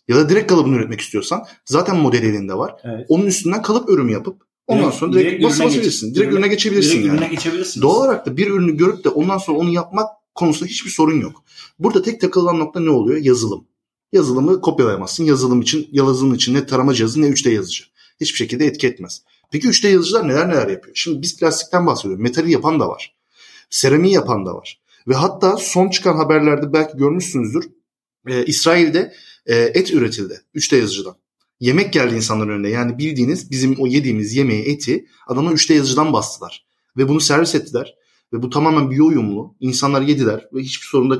Ya 0.07 0.15
da 0.15 0.29
direkt 0.29 0.49
kalıbını 0.49 0.75
üretmek 0.75 1.01
istiyorsan 1.01 1.45
zaten 1.65 1.97
model 1.97 2.23
elinde 2.23 2.53
var. 2.57 2.75
Evet. 2.83 3.05
Onun 3.09 3.25
üstünden 3.25 3.61
kalıp 3.61 3.89
örümü 3.89 4.11
yapıp 4.11 4.41
ondan 4.67 4.83
direkt, 4.83 4.97
sonra 4.97 5.13
direkt, 5.13 5.29
direkt 5.31 5.45
basabilirsin. 5.45 6.15
Direkt 6.15 6.33
ürüne 6.33 6.47
geçebilirsin 6.47 6.91
direkt 6.91 7.07
yani. 7.07 7.17
Ürüne 7.17 7.27
geçebilirsin. 7.27 7.81
Doğal 7.81 7.95
olarak 7.95 8.25
da 8.25 8.37
bir 8.37 8.47
ürünü 8.47 8.77
görüp 8.77 9.03
de 9.03 9.09
ondan 9.09 9.37
sonra 9.37 9.57
onu 9.57 9.69
yapmak 9.69 10.09
konusunda 10.35 10.69
hiçbir 10.69 10.89
sorun 10.89 11.21
yok. 11.21 11.43
Burada 11.79 12.01
tek 12.01 12.21
takılan 12.21 12.59
nokta 12.59 12.79
ne 12.79 12.89
oluyor? 12.89 13.17
Yazılım. 13.21 13.67
Yazılımı 14.11 14.61
kopyalayamazsın. 14.61 15.23
Yazılım 15.23 15.61
için, 15.61 15.89
yazılım 15.91 16.33
için 16.33 16.53
ne 16.53 16.65
tarama 16.65 16.93
cihazı 16.93 17.21
ne 17.21 17.27
3D 17.27 17.49
yazıcı. 17.49 17.83
Hiçbir 18.21 18.37
şekilde 18.37 18.65
etki 18.65 18.87
etmez. 18.87 19.21
Peki 19.51 19.67
3D 19.67 19.87
yazıcılar 19.87 20.27
neler 20.27 20.49
neler 20.49 20.67
yapıyor? 20.67 20.95
Şimdi 20.95 21.21
biz 21.21 21.39
plastikten 21.39 21.87
bahsediyoruz. 21.87 22.21
Metali 22.21 22.51
yapan 22.51 22.79
da 22.79 22.89
var. 22.89 23.15
Seramiği 23.69 24.13
yapan 24.13 24.45
da 24.45 24.55
var. 24.55 24.81
Ve 25.07 25.13
hatta 25.13 25.57
son 25.57 25.89
çıkan 25.89 26.15
haberlerde 26.15 26.73
belki 26.73 26.97
görmüşsünüzdür. 26.97 27.69
Ee, 28.27 28.45
İsrail'de 28.45 29.13
e, 29.45 29.55
et 29.55 29.93
üretildi 29.93 30.41
3D 30.55 30.77
yazıcıdan. 30.77 31.15
Yemek 31.59 31.93
geldi 31.93 32.15
insanların 32.15 32.49
önüne. 32.49 32.69
Yani 32.69 32.97
bildiğiniz 32.97 33.51
bizim 33.51 33.75
o 33.79 33.87
yediğimiz 33.87 34.35
yemeği 34.35 34.63
eti 34.63 35.07
adama 35.27 35.51
3D 35.51 35.73
yazıcıdan 35.73 36.13
bastılar. 36.13 36.65
Ve 36.97 37.07
bunu 37.07 37.19
servis 37.19 37.55
ettiler. 37.55 37.95
Ve 38.33 38.41
bu 38.41 38.49
tamamen 38.49 38.91
biyo 38.91 39.05
uyumlu. 39.05 39.55
İnsanlar 39.59 40.01
yediler 40.01 40.47
ve 40.53 40.61
hiçbir 40.61 40.85
sorunla 40.85 41.19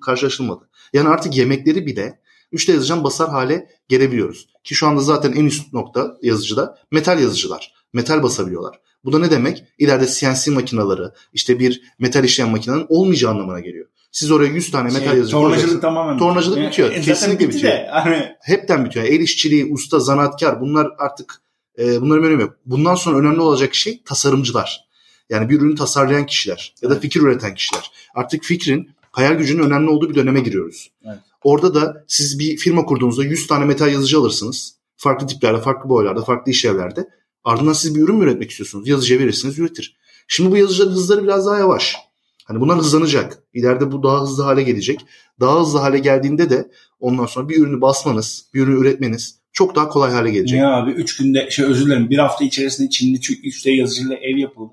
karşılaşılmadı. 0.00 0.68
Yani 0.92 1.08
artık 1.08 1.36
yemekleri 1.36 1.86
bile 1.86 2.21
3D 2.52 2.72
yazıcıdan 2.72 3.04
basar 3.04 3.30
hale 3.30 3.68
gelebiliyoruz. 3.88 4.46
Ki 4.64 4.74
şu 4.74 4.86
anda 4.86 5.00
zaten 5.00 5.32
en 5.32 5.44
üst 5.44 5.72
nokta 5.72 6.16
yazıcıda 6.22 6.78
metal 6.90 7.20
yazıcılar. 7.20 7.72
Metal 7.92 8.22
basabiliyorlar. 8.22 8.80
Bu 9.04 9.12
da 9.12 9.18
ne 9.18 9.30
demek? 9.30 9.64
İleride 9.78 10.06
CNC 10.06 10.50
makinaları, 10.50 11.12
işte 11.32 11.58
bir 11.58 11.82
metal 11.98 12.24
işleyen 12.24 12.50
makinenin 12.50 12.86
olmayacağı 12.88 13.30
anlamına 13.30 13.60
geliyor. 13.60 13.86
Siz 14.12 14.30
oraya 14.30 14.46
100 14.46 14.70
tane 14.70 14.92
metal 14.92 15.08
Şey, 15.08 15.16
yazıcı 15.18 15.32
tornacılık 15.36 15.82
tamamen 15.82 16.18
Tornacılık 16.18 16.56
bitiyor. 16.58 16.88
bitiyor. 16.88 17.04
E, 17.04 17.06
Kesinlikle 17.06 17.48
bitiyor. 17.48 17.72
De, 17.72 17.88
hani 17.92 18.28
Hepten 18.42 18.84
bitiyor. 18.84 19.04
El 19.04 19.20
işçiliği, 19.20 19.72
usta, 19.72 20.00
zanaatkar 20.00 20.60
bunlar 20.60 20.88
artık 20.98 21.42
e, 21.78 22.00
bunların 22.00 22.24
önemi 22.24 22.42
yok. 22.42 22.56
Bundan 22.66 22.94
sonra 22.94 23.18
önemli 23.18 23.40
olacak 23.40 23.74
şey 23.74 24.02
tasarımcılar. 24.04 24.84
Yani 25.30 25.48
bir 25.48 25.56
ürünü 25.60 25.74
tasarlayan 25.74 26.26
kişiler 26.26 26.74
ya 26.82 26.90
da 26.90 27.00
fikir 27.00 27.20
üreten 27.20 27.54
kişiler. 27.54 27.90
Artık 28.14 28.42
fikrin, 28.44 28.90
hayal 29.12 29.34
gücünün 29.34 29.62
önemli 29.62 29.90
olduğu 29.90 30.10
bir 30.10 30.14
döneme 30.14 30.40
giriyoruz. 30.40 30.90
Evet. 31.04 31.18
Orada 31.42 31.74
da 31.74 32.04
siz 32.08 32.38
bir 32.38 32.56
firma 32.56 32.84
kurduğunuzda 32.84 33.24
100 33.24 33.46
tane 33.46 33.64
metal 33.64 33.92
yazıcı 33.92 34.18
alırsınız. 34.18 34.76
Farklı 34.96 35.26
tiplerde, 35.26 35.60
farklı 35.60 35.88
boylarda, 35.88 36.24
farklı 36.24 36.52
işlevlerde. 36.52 37.08
Ardından 37.44 37.72
siz 37.72 37.94
bir 37.94 38.00
ürün 38.00 38.16
mü 38.16 38.24
üretmek 38.24 38.50
istiyorsunuz? 38.50 38.88
Yazıcıya 38.88 39.20
verirsiniz, 39.20 39.58
üretir. 39.58 39.96
Şimdi 40.28 40.50
bu 40.50 40.56
yazıcıların 40.56 40.92
hızları 40.92 41.22
biraz 41.22 41.46
daha 41.46 41.58
yavaş. 41.58 41.96
Hani 42.44 42.60
bunlar 42.60 42.78
hızlanacak. 42.78 43.38
İleride 43.54 43.92
bu 43.92 44.02
daha 44.02 44.22
hızlı 44.22 44.42
hale 44.42 44.62
gelecek. 44.62 45.00
Daha 45.40 45.60
hızlı 45.60 45.78
hale 45.78 45.98
geldiğinde 45.98 46.50
de 46.50 46.70
ondan 47.00 47.26
sonra 47.26 47.48
bir 47.48 47.58
ürünü 47.58 47.80
basmanız, 47.80 48.46
bir 48.54 48.60
ürünü 48.60 48.80
üretmeniz 48.80 49.42
çok 49.52 49.76
daha 49.76 49.88
kolay 49.88 50.12
hale 50.12 50.30
gelecek. 50.30 50.58
ya 50.58 50.70
abi 50.76 50.90
3 50.90 51.16
günde 51.16 51.50
şey 51.50 51.64
özür 51.64 51.86
dilerim 51.86 52.10
bir 52.10 52.18
hafta 52.18 52.44
içerisinde 52.44 52.90
Çinli 52.90 53.18
3D 53.18 53.70
yazıcıyla 53.70 54.16
ev 54.16 54.36
yapıldı. 54.36 54.72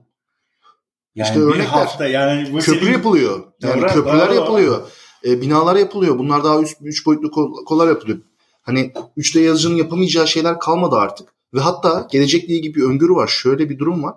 Yani 1.20 1.28
İşte 1.30 1.40
örnekler. 1.40 1.66
hafta 1.66 2.08
yani 2.08 2.54
bu 2.54 2.58
Köprü 2.60 2.80
senin- 2.80 2.92
yapılıyor. 2.92 3.44
Yani 3.62 3.82
Doğru, 3.82 3.90
köprüler 3.94 4.28
doğru. 4.28 4.36
yapılıyor. 4.36 4.82
E, 5.26 5.42
binalar 5.42 5.76
yapılıyor. 5.76 6.20
Bunlar 6.20 6.44
daha 6.44 6.62
üç, 6.62 6.76
üç 6.82 7.06
boyutlu 7.06 7.32
kol- 7.32 7.66
kollar 7.66 7.88
yapılıyor. 7.88 8.18
Hani 8.62 8.94
3D 9.18 9.40
yazıcının 9.42 9.76
yapamayacağı 9.76 10.28
şeyler 10.28 10.60
kalmadı 10.60 10.96
artık. 10.96 11.30
Ve 11.54 11.60
hatta 11.60 12.08
gelecekle 12.12 12.54
ilgili 12.54 12.76
bir 12.76 12.84
öngörü 12.84 13.14
var. 13.14 13.28
Şöyle 13.28 13.70
bir 13.70 13.80
durum 13.80 14.04
var. 14.04 14.14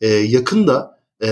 E, 0.00 0.08
yakında 0.08 0.98
e, 1.24 1.28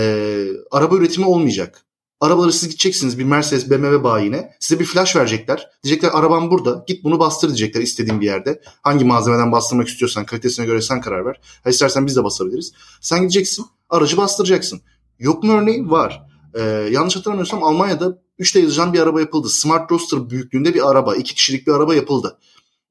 araba 0.71 0.95
üretimi 0.95 1.25
olmayacak. 1.27 1.81
Arabaları 2.21 2.53
siz 2.53 2.69
gideceksiniz 2.69 3.19
bir 3.19 3.23
Mercedes 3.23 3.69
BMW 3.69 4.03
bayine. 4.03 4.51
Size 4.59 4.79
bir 4.79 4.85
flash 4.85 5.15
verecekler. 5.15 5.69
Diyecekler 5.83 6.09
arabam 6.13 6.51
burada. 6.51 6.83
Git 6.87 7.03
bunu 7.03 7.19
bastır 7.19 7.47
diyecekler 7.47 7.81
istediğin 7.81 8.21
bir 8.21 8.25
yerde. 8.25 8.61
Hangi 8.81 9.05
malzemeden 9.05 9.51
bastırmak 9.51 9.87
istiyorsan 9.87 10.25
kalitesine 10.25 10.65
göre 10.65 10.81
sen 10.81 11.01
karar 11.01 11.25
ver. 11.25 11.39
Ha 11.63 11.69
istersen 11.69 12.05
biz 12.07 12.15
de 12.15 12.23
basabiliriz. 12.23 12.73
Sen 13.01 13.19
gideceksin 13.19 13.65
aracı 13.89 14.17
bastıracaksın. 14.17 14.81
Yok 15.19 15.43
mu 15.43 15.53
örneği? 15.53 15.89
Var. 15.89 16.21
Ee, 16.53 16.61
yanlış 16.91 17.15
hatırlamıyorsam 17.15 17.63
Almanya'da 17.63 18.17
3D 18.39 18.59
yazılan 18.59 18.93
bir 18.93 18.99
araba 18.99 19.19
yapıldı. 19.19 19.49
Smart 19.49 19.91
Roadster 19.91 20.29
büyüklüğünde 20.29 20.73
bir 20.73 20.89
araba. 20.91 21.15
iki 21.15 21.35
kişilik 21.35 21.67
bir 21.67 21.71
araba 21.71 21.95
yapıldı. 21.95 22.37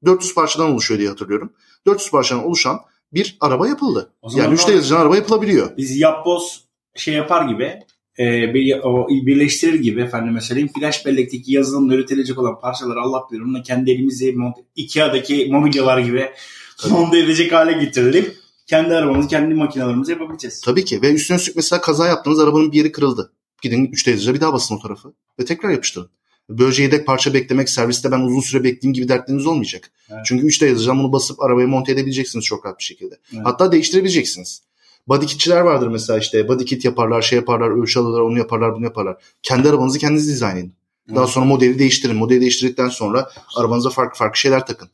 400 0.05 0.35
parçadan 0.35 0.71
oluşuyor 0.71 0.99
diye 0.99 1.09
hatırlıyorum. 1.09 1.53
400 1.87 2.11
parçadan 2.11 2.45
oluşan 2.45 2.79
bir 3.13 3.37
araba 3.41 3.67
yapıldı. 3.67 4.11
Yani 4.35 4.55
3D 4.55 4.71
ne- 4.71 4.75
yazılan 4.75 5.01
araba 5.01 5.15
yapılabiliyor. 5.15 5.77
biz 5.77 5.97
yapboz 5.97 6.65
şey 6.95 7.13
yapar 7.13 7.47
gibi 7.49 7.79
e, 8.19 8.53
bir, 8.53 8.79
o, 8.83 9.07
birleştirir 9.09 9.79
gibi 9.79 10.01
efendime 10.01 10.41
söyleyeyim 10.41 10.69
flash 10.79 11.05
bellekteki 11.05 11.53
yazılımla 11.53 11.93
üretilecek 11.93 12.39
olan 12.39 12.59
parçaları 12.61 12.99
Allah 13.01 13.23
bilir 13.31 13.41
onunla 13.41 13.61
kendi 13.61 13.91
elimizle 13.91 14.35
Ikea'daki 14.75 15.47
mobilyalar 15.51 15.99
gibi 15.99 16.29
monte 16.89 17.19
edecek 17.19 17.51
hale 17.51 17.73
getirelim. 17.73 18.33
Kendi 18.65 18.93
arabamızı, 18.95 19.27
kendi 19.27 19.53
makinelerimizi 19.55 20.11
yapabileceğiz. 20.11 20.61
Tabii 20.61 20.85
ki 20.85 21.01
ve 21.01 21.13
üstüne 21.13 21.37
üstlük 21.37 21.55
mesela 21.55 21.81
kaza 21.81 22.07
yaptınız 22.07 22.39
arabanın 22.39 22.71
bir 22.71 22.77
yeri 22.77 22.91
kırıldı. 22.91 23.31
Gidin 23.61 23.85
3D 23.85 24.09
yazıcıya 24.09 24.35
bir 24.35 24.41
daha 24.41 24.53
basın 24.53 24.75
o 24.75 24.79
tarafı 24.79 25.13
ve 25.39 25.45
tekrar 25.45 25.69
yapıştırın. 25.69 26.09
Böylece 26.49 26.83
yedek 26.83 27.07
parça 27.07 27.33
beklemek, 27.33 27.69
serviste 27.69 28.11
ben 28.11 28.19
uzun 28.19 28.39
süre 28.39 28.63
bekleyeyim 28.63 28.93
gibi 28.93 29.07
dertleriniz 29.07 29.45
olmayacak. 29.47 29.91
Evet. 30.09 30.21
Çünkü 30.25 30.47
3D 30.47 30.65
yazıcıdan 30.67 30.99
bunu 30.99 31.11
basıp 31.13 31.41
arabaya 31.41 31.67
monte 31.67 31.91
edebileceksiniz 31.91 32.45
çok 32.45 32.65
rahat 32.65 32.79
bir 32.79 32.83
şekilde. 32.83 33.19
Evet. 33.33 33.45
Hatta 33.45 33.71
değiştirebileceksiniz. 33.71 34.61
Body 35.07 35.25
kitçiler 35.25 35.61
vardır 35.61 35.87
mesela 35.87 36.19
işte 36.19 36.47
body 36.47 36.65
kit 36.65 36.85
yaparlar, 36.85 37.21
şey 37.21 37.35
yaparlar, 37.35 37.81
ölçü 37.81 37.99
alırlar, 37.99 38.21
onu 38.21 38.37
yaparlar, 38.37 38.75
bunu 38.75 38.83
yaparlar. 38.83 39.17
Kendi 39.43 39.69
arabanızı 39.69 39.99
kendiniz 39.99 40.27
dizayn 40.27 40.57
edin. 40.57 40.73
Daha 41.09 41.23
Evet. 41.23 41.29
sonra 41.33 41.45
modeli 41.45 41.79
değiştirin. 41.79 42.15
Modeli 42.15 42.41
değiştirdikten 42.41 42.89
sonra 42.89 43.29
arabanıza 43.57 43.89
farklı 43.89 44.17
farklı 44.17 44.39
şeyler 44.39 44.65
takın. 44.65 44.89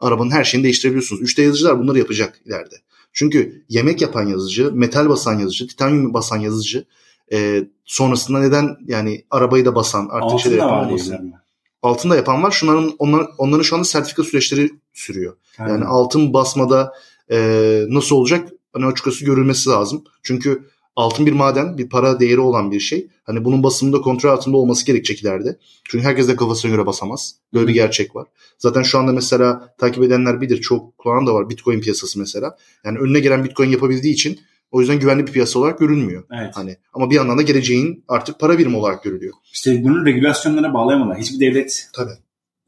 Arabanın 0.00 0.30
her 0.30 0.44
şeyini 0.44 0.64
değiştirebiliyorsunuz. 0.64 1.22
3D 1.22 1.42
yazıcılar 1.42 1.78
bunları 1.78 1.98
yapacak 1.98 2.40
ileride. 2.44 2.74
Çünkü 3.14 3.64
yemek 3.68 4.02
yapan 4.02 4.26
yazıcı, 4.26 4.72
metal 4.72 5.08
basan 5.08 5.38
yazıcı, 5.38 5.66
titanyum 5.66 6.14
basan 6.14 6.36
yazıcı 6.36 6.84
e, 7.32 7.64
sonrasında 7.84 8.38
neden 8.38 8.76
yani 8.86 9.24
arabayı 9.30 9.64
da 9.64 9.74
basan 9.74 10.08
artık 10.10 10.40
şeyler 10.40 10.58
Altında 10.58 11.14
yapan 11.14 11.24
mı? 11.24 11.40
Altında 11.82 12.16
yapan 12.16 12.42
var. 12.42 12.50
Şunların 12.50 12.92
onların, 12.98 13.28
onların 13.38 13.62
şu 13.62 13.76
anda 13.76 13.84
sertifika 13.84 14.22
süreçleri 14.22 14.70
sürüyor. 14.92 15.36
Yani 15.58 15.84
altın 15.84 16.32
basmada 16.32 16.92
e, 17.30 17.38
nasıl 17.88 18.16
olacak? 18.16 18.48
Hani 18.72 18.86
açıkçası 18.86 19.24
görülmesi 19.24 19.70
lazım. 19.70 20.04
Çünkü 20.22 20.68
altın 20.96 21.26
bir 21.26 21.32
maden, 21.32 21.78
bir 21.78 21.88
para 21.88 22.20
değeri 22.20 22.40
olan 22.40 22.70
bir 22.70 22.80
şey. 22.80 23.08
Hani 23.24 23.44
bunun 23.44 23.62
basımında 23.62 24.00
kontrol 24.00 24.30
altında 24.30 24.56
olması 24.56 24.86
gerekecek 24.86 25.22
ileride. 25.22 25.56
Çünkü 25.84 26.04
herkes 26.04 26.28
de 26.28 26.36
kafasına 26.36 26.70
göre 26.70 26.86
basamaz. 26.86 27.34
Böyle 27.54 27.68
bir 27.68 27.74
gerçek 27.74 28.16
var. 28.16 28.26
Zaten 28.58 28.82
şu 28.82 28.98
anda 28.98 29.12
mesela 29.12 29.74
takip 29.78 30.02
edenler 30.02 30.40
bilir. 30.40 30.60
Çok 30.60 30.98
kullanan 30.98 31.26
da 31.26 31.34
var. 31.34 31.50
Bitcoin 31.50 31.80
piyasası 31.80 32.18
mesela. 32.18 32.56
Yani 32.84 32.98
önüne 32.98 33.20
gelen 33.20 33.44
Bitcoin 33.44 33.70
yapabildiği 33.70 34.14
için 34.14 34.40
o 34.70 34.80
yüzden 34.80 34.98
güvenli 34.98 35.26
bir 35.26 35.32
piyasa 35.32 35.58
olarak 35.58 35.78
görünmüyor. 35.78 36.24
Evet. 36.32 36.50
Hani 36.56 36.76
ama 36.92 37.10
bir 37.10 37.14
yandan 37.14 37.38
da 37.38 37.42
geleceğin 37.42 38.04
artık 38.08 38.40
para 38.40 38.58
birimi 38.58 38.76
olarak 38.76 39.04
görülüyor. 39.04 39.34
İşte 39.52 39.84
bunu 39.84 40.06
regülasyonlara 40.06 40.74
bağlayamadılar. 40.74 41.18
Hiçbir 41.18 41.40
devlet 41.40 41.88
Tabii. 41.92 42.10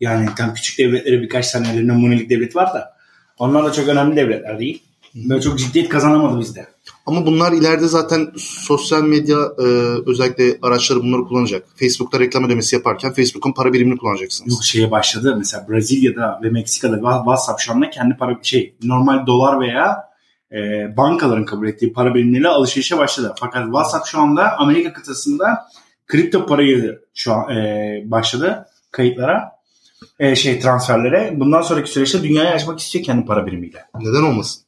yani 0.00 0.28
tam 0.38 0.54
küçük 0.54 0.78
devletleri 0.78 1.22
birkaç 1.22 1.52
tane 1.52 1.92
monolik 1.92 2.30
devlet 2.30 2.56
var 2.56 2.74
da 2.74 2.96
onlar 3.38 3.64
da 3.64 3.72
çok 3.72 3.88
önemli 3.88 4.16
devletler 4.16 4.58
değil. 4.58 4.82
Böyle 5.16 5.40
çok 5.40 5.58
ciddiyet 5.58 5.88
kazanamadı 5.88 6.40
bizde. 6.40 6.66
Ama 7.06 7.26
bunlar 7.26 7.52
ileride 7.52 7.88
zaten 7.88 8.28
sosyal 8.38 9.02
medya 9.02 9.36
e, 9.58 9.62
özellikle 10.06 10.58
araçları 10.62 11.02
bunları 11.02 11.24
kullanacak. 11.24 11.66
Facebook'ta 11.76 12.20
reklam 12.20 12.44
ödemesi 12.44 12.76
yaparken 12.76 13.12
Facebook'un 13.12 13.52
para 13.52 13.72
birimini 13.72 13.98
kullanacaksınız. 13.98 14.52
Yok 14.52 14.64
şeye 14.64 14.90
başladı 14.90 15.34
mesela 15.38 15.68
Brezilya'da 15.68 16.40
ve 16.42 16.50
Meksika'da 16.50 16.96
WhatsApp 16.96 17.60
şu 17.60 17.72
anda 17.72 17.90
kendi 17.90 18.16
para 18.16 18.38
şey 18.42 18.76
normal 18.82 19.26
dolar 19.26 19.60
veya 19.60 19.96
e, 20.52 20.56
bankaların 20.96 21.44
kabul 21.44 21.68
ettiği 21.68 21.92
para 21.92 22.14
birimleriyle 22.14 22.48
alışverişe 22.48 22.98
başladı. 22.98 23.34
Fakat 23.40 23.64
WhatsApp 23.64 24.06
şu 24.06 24.20
anda 24.20 24.58
Amerika 24.58 24.92
kıtasında 24.92 25.68
kripto 26.06 26.46
parayı 26.46 27.00
şu 27.14 27.32
an 27.32 27.56
e, 27.56 28.02
başladı 28.04 28.66
kayıtlara 28.90 29.52
e, 30.18 30.36
şey 30.36 30.60
transferlere. 30.60 31.32
Bundan 31.36 31.62
sonraki 31.62 31.90
süreçte 31.90 32.22
dünyaya 32.22 32.54
açmak 32.54 32.78
istiyor 32.78 33.04
kendi 33.04 33.26
para 33.26 33.46
birimiyle. 33.46 33.84
Neden 34.00 34.22
olmasın? 34.22 34.65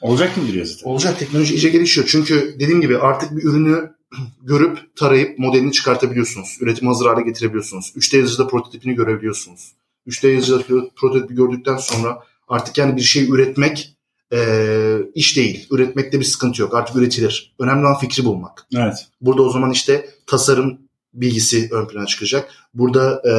Olacak 0.00 0.36
mı 0.36 0.52
diyor 0.52 0.66
zaten? 0.66 0.90
Olacak 0.90 1.18
teknoloji 1.18 1.54
iyice 1.54 1.68
gelişiyor. 1.68 2.06
Çünkü 2.10 2.56
dediğim 2.60 2.80
gibi 2.80 2.98
artık 2.98 3.36
bir 3.36 3.42
ürünü 3.42 3.92
görüp 4.42 4.96
tarayıp 4.96 5.38
modelini 5.38 5.72
çıkartabiliyorsunuz. 5.72 6.58
Üretim 6.60 6.88
hazır 6.88 7.06
hale 7.06 7.22
getirebiliyorsunuz. 7.22 7.92
3D 7.96 8.16
yazıcıda 8.16 8.46
prototipini 8.46 8.94
görebiliyorsunuz. 8.94 9.72
3D 10.08 10.28
yazıcıda 10.28 10.88
prototipi 10.96 11.34
gördükten 11.34 11.76
sonra 11.76 12.18
artık 12.48 12.78
yani 12.78 12.96
bir 12.96 13.02
şey 13.02 13.30
üretmek 13.30 13.96
e, 14.32 14.98
iş 15.14 15.36
değil. 15.36 15.66
Üretmekte 15.70 16.20
bir 16.20 16.24
sıkıntı 16.24 16.62
yok. 16.62 16.74
Artık 16.74 16.96
üretilir. 16.96 17.54
Önemli 17.58 17.86
olan 17.86 17.98
fikri 17.98 18.24
bulmak. 18.24 18.66
Evet. 18.76 19.06
Burada 19.20 19.42
o 19.42 19.50
zaman 19.50 19.70
işte 19.70 20.10
tasarım 20.26 20.78
bilgisi 21.14 21.68
ön 21.72 21.86
plana 21.86 22.06
çıkacak. 22.06 22.50
Burada 22.74 23.22
e, 23.30 23.34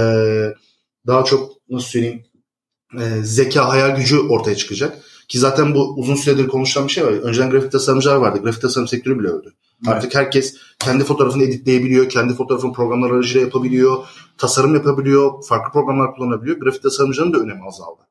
daha 1.08 1.26
çok 1.26 1.52
nasıl 1.70 1.88
söyleyeyim 1.88 2.24
e, 2.94 3.24
zeka, 3.24 3.70
hayal 3.70 3.96
gücü 3.96 4.20
ortaya 4.20 4.56
çıkacak. 4.56 4.98
Ki 5.28 5.40
zaten 5.40 5.76
bu 5.76 5.94
uzun 5.98 6.16
süredir 6.16 6.48
konuşulan 6.48 6.88
bir 6.88 6.94
şey 6.94 7.06
var. 7.06 7.12
Önceden 7.12 7.50
grafik 7.50 7.72
tasarımcılar 7.72 8.16
vardı. 8.16 8.40
Grafik 8.44 8.62
tasarım 8.62 8.88
sektörü 8.88 9.20
bile 9.20 9.28
öldü. 9.28 9.54
Artık 9.88 10.16
herkes 10.16 10.56
kendi 10.80 11.04
fotoğrafını 11.04 11.44
editleyebiliyor. 11.44 12.10
Kendi 12.10 12.34
fotoğrafını 12.34 12.74
programlar 12.74 13.12
aracıyla 13.12 13.42
yapabiliyor. 13.42 13.98
Tasarım 14.38 14.76
yapabiliyor. 14.76 15.44
Farklı 15.44 15.72
programlar 15.72 16.16
kullanabiliyor. 16.16 16.58
Grafik 16.58 16.84
tasarımcının 16.84 17.34
da 17.34 17.38
önemi 17.38 17.68
azaldı. 17.68 18.02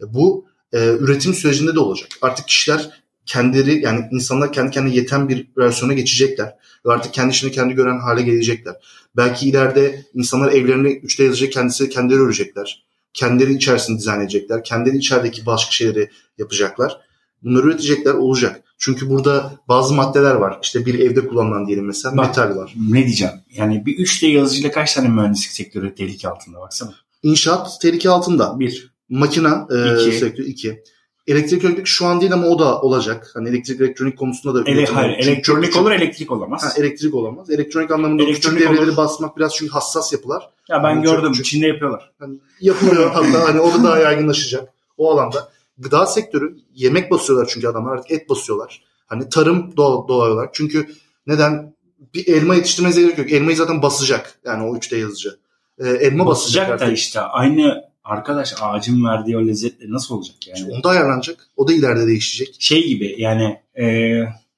E, 0.00 0.14
bu 0.14 0.44
e, 0.72 0.86
üretim 0.86 1.34
sürecinde 1.34 1.74
de 1.74 1.80
olacak. 1.80 2.08
Artık 2.22 2.48
kişiler 2.48 3.02
kendileri 3.26 3.84
yani 3.84 4.08
insanlar 4.12 4.52
kendi 4.52 4.70
kendine 4.70 4.94
yeten 4.94 5.28
bir 5.28 5.48
versiyona 5.56 5.92
geçecekler. 5.92 6.56
Ve 6.86 6.92
artık 6.92 7.14
kendi 7.14 7.32
işini 7.32 7.50
kendi 7.50 7.74
gören 7.74 7.98
hale 7.98 8.22
gelecekler. 8.22 8.74
Belki 9.16 9.48
ileride 9.48 10.06
insanlar 10.14 10.52
evlerini 10.52 10.88
3D 10.88 11.22
yazıcı 11.22 11.50
kendisi 11.50 11.88
kendileri 11.88 12.20
örecekler. 12.20 12.84
Kendileri 13.14 13.52
içerisinde 13.52 13.98
dizayn 13.98 14.20
edecekler. 14.20 14.64
Kendileri 14.64 14.96
içerideki 14.96 15.46
başka 15.46 15.70
şeyleri 15.70 16.10
yapacaklar. 16.38 17.00
Bunları 17.42 17.66
üretecekler 17.66 18.14
olacak. 18.14 18.62
Çünkü 18.78 19.10
burada 19.10 19.52
bazı 19.68 19.94
maddeler 19.94 20.34
var. 20.34 20.58
İşte 20.62 20.86
bir 20.86 20.98
evde 20.98 21.28
kullanılan 21.28 21.66
diyelim 21.66 21.86
mesela 21.86 22.16
Bak. 22.16 22.26
metal 22.26 22.56
var. 22.56 22.74
Ne 22.90 23.06
diyeceğim? 23.06 23.34
Yani 23.50 23.86
bir 23.86 23.98
3D 23.98 24.26
yazıcıyla 24.26 24.70
kaç 24.70 24.94
tane 24.94 25.08
mühendislik 25.08 25.52
sektörü 25.52 25.94
tehlike 25.94 26.28
altında 26.28 26.60
baksana. 26.60 26.94
İnşaat 27.22 27.80
tehlike 27.80 28.10
altında. 28.10 28.60
Bir. 28.60 28.92
Makina 29.08 29.68
e, 29.70 30.12
sektörü 30.12 30.46
iki. 30.46 30.82
Elektrik 31.26 31.64
elektrik 31.64 31.86
şu 31.86 32.06
an 32.06 32.20
değil 32.20 32.32
ama 32.32 32.46
o 32.46 32.58
da 32.58 32.80
olacak. 32.80 33.30
Hani 33.34 33.48
elektrik 33.48 33.80
elektronik 33.80 34.18
konusunda 34.18 34.54
da 34.66 34.70
Ele, 34.70 34.86
hayır. 34.86 35.10
Çünkü 35.16 35.28
elektronik 35.30 35.44
çok 35.44 35.64
küçük- 35.64 35.82
olur, 35.82 35.90
elektrik 35.90 36.30
olamaz. 36.32 36.64
Ha, 36.64 36.68
elektrik 36.80 37.14
olamaz. 37.14 37.50
Elektronik 37.50 37.90
anlamında 37.90 38.22
Elektronik 38.22 38.58
küçük 38.58 38.70
devreleri 38.70 38.88
olur. 38.90 38.96
basmak 38.96 39.36
biraz 39.36 39.54
çünkü 39.54 39.72
hassas 39.72 40.12
yapılar. 40.12 40.48
ya 40.68 40.82
ben 40.84 40.90
Yani 40.90 41.04
çok 41.06 41.16
gördüm, 41.16 41.30
küçük. 41.32 41.44
Çin'de 41.46 41.66
yapıyorlar. 41.66 42.10
Hani 42.18 42.34
yapılıyor 42.60 43.10
hatta 43.14 43.48
hani 43.48 43.60
o 43.60 43.72
da 43.78 43.84
daha 43.84 43.98
yaygınlaşacak 43.98 44.68
o 44.98 45.10
alanda. 45.10 45.48
Gıda 45.78 46.06
sektörü 46.06 46.56
yemek 46.74 47.10
basıyorlar 47.10 47.48
çünkü 47.54 47.68
adamlar 47.68 47.92
artık 47.92 48.10
et 48.10 48.28
basıyorlar. 48.28 48.82
Hani 49.06 49.28
tarım 49.28 49.76
doğal, 49.76 50.08
doğal 50.08 50.30
olarak. 50.30 50.54
Çünkü 50.54 50.86
neden 51.26 51.74
bir 52.14 52.26
elma 52.26 52.54
yetiştirmenize 52.54 53.02
gerek 53.02 53.18
yok. 53.18 53.32
Elmayı 53.32 53.56
zaten 53.56 53.82
basacak. 53.82 54.38
Yani 54.44 54.62
o 54.70 54.76
3D 54.76 54.96
yazıcı. 54.98 55.36
Ee, 55.78 55.88
elma 55.88 56.26
basacak, 56.26 56.62
Basacak 56.64 56.80
da 56.80 56.84
artık. 56.84 56.98
işte 56.98 57.20
aynı 57.20 57.84
arkadaş 58.04 58.54
ağacın 58.60 59.04
verdiği 59.04 59.36
o 59.36 59.46
lezzetle 59.46 59.90
nasıl 59.90 60.14
olacak 60.14 60.46
yani? 60.46 60.58
İşte 60.58 60.72
Onda 60.72 60.88
ayarlanacak. 60.88 61.46
O 61.56 61.68
da 61.68 61.72
ileride 61.72 62.06
değişecek. 62.06 62.56
Şey 62.58 62.88
gibi 62.88 63.14
yani 63.18 63.60
e, 63.80 63.84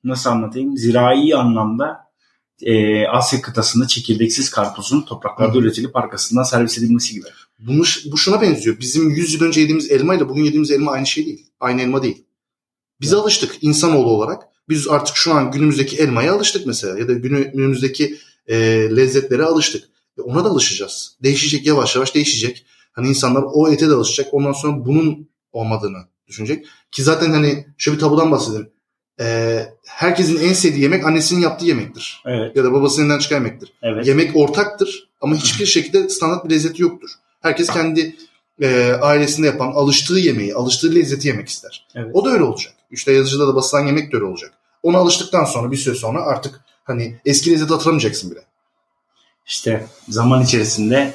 nasıl 0.04 0.30
anlatayım? 0.30 0.76
Zirai 0.76 1.34
anlamda 1.36 2.04
e, 2.62 3.06
Asya 3.06 3.40
kıtasında 3.42 3.86
çekirdeksiz 3.86 4.50
karpuzun 4.50 5.02
topraklarda 5.02 5.54
Hı. 5.54 5.58
üretilip 5.58 5.96
arkasından 5.96 6.42
servis 6.42 6.78
edilmesi 6.78 7.14
gibi. 7.14 7.26
Bunu, 7.58 7.82
bu 8.12 8.18
şuna 8.18 8.40
benziyor. 8.42 8.80
Bizim 8.80 9.10
100 9.10 9.34
yıl 9.34 9.42
önce 9.42 9.60
yediğimiz 9.60 9.90
elma 9.90 10.14
ile 10.14 10.28
bugün 10.28 10.44
yediğimiz 10.44 10.70
elma 10.70 10.92
aynı 10.92 11.06
şey 11.06 11.26
değil. 11.26 11.46
Aynı 11.60 11.82
elma 11.82 12.02
değil. 12.02 12.24
Biz 13.00 13.12
Evet. 13.12 13.22
alıştık 13.22 13.56
insanoğlu 13.60 14.10
olarak. 14.10 14.42
Biz 14.68 14.88
artık 14.88 15.16
şu 15.16 15.34
an 15.34 15.50
günümüzdeki 15.50 15.96
elmaya 15.96 16.34
alıştık 16.34 16.66
mesela. 16.66 16.98
Ya 16.98 17.08
da 17.08 17.12
günü- 17.12 17.52
günümüzdeki 17.52 18.18
e, 18.46 18.56
lezzetlere 18.96 19.44
alıştık. 19.44 19.84
E, 20.18 20.22
ona 20.22 20.44
da 20.44 20.48
alışacağız. 20.48 21.16
Değişecek 21.22 21.66
yavaş 21.66 21.96
yavaş 21.96 22.14
değişecek. 22.14 22.66
Hani 22.94 23.08
insanlar 23.08 23.44
o 23.52 23.68
ete 23.68 23.90
de 23.90 23.94
alışacak. 23.94 24.34
Ondan 24.34 24.52
sonra 24.52 24.84
bunun 24.86 25.28
olmadığını 25.52 25.98
düşünecek. 26.28 26.66
Ki 26.90 27.02
zaten 27.02 27.30
hani 27.30 27.66
şöyle 27.78 27.96
bir 27.96 28.00
tabudan 28.00 28.32
bahsedelim. 28.32 28.70
E, 29.20 29.58
herkesin 29.86 30.48
en 30.48 30.52
sevdiği 30.52 30.82
yemek 30.82 31.06
annesinin 31.06 31.40
yaptığı 31.40 31.66
yemektir. 31.66 32.22
Evet, 32.26 32.56
Ya 32.56 32.64
da 32.64 32.72
babasının 32.72 33.04
elinden 33.04 33.18
çıkan 33.18 33.36
yemektir. 33.36 33.72
evet. 33.82 34.06
Yemek 34.06 34.36
ortaktır 34.36 35.08
ama 35.20 35.36
hiçbir 35.36 35.66
şekilde 35.66 36.08
standart 36.08 36.44
bir 36.44 36.50
lezzeti 36.50 36.82
yoktur. 36.82 37.10
Herkes 37.40 37.70
kendi 37.70 38.16
e, 38.62 38.92
ailesinde 38.92 39.46
yapan 39.46 39.66
alıştığı 39.72 40.18
yemeği, 40.18 40.54
alıştığı 40.54 40.94
lezzeti 40.94 41.28
yemek 41.28 41.48
ister. 41.48 41.86
evet. 41.94 42.10
O 42.14 42.24
da 42.24 42.30
öyle 42.30 42.42
olacak. 42.44 42.74
İşte 42.90 43.12
yazıcıda 43.12 43.48
da 43.48 43.54
basılan 43.54 43.86
yemek 43.86 44.12
de 44.12 44.16
öyle 44.16 44.26
olacak. 44.26 44.52
Ona 44.82 44.98
alıştıktan 44.98 45.44
sonra 45.44 45.70
bir 45.70 45.76
süre 45.76 45.94
sonra 45.94 46.22
artık 46.22 46.60
hani 46.84 47.16
eski 47.24 47.50
lezzeti 47.52 47.72
hatırlamayacaksın 47.72 48.30
bile. 48.30 48.40
İşte 49.46 49.86
zaman 50.08 50.42
içerisinde 50.42 51.14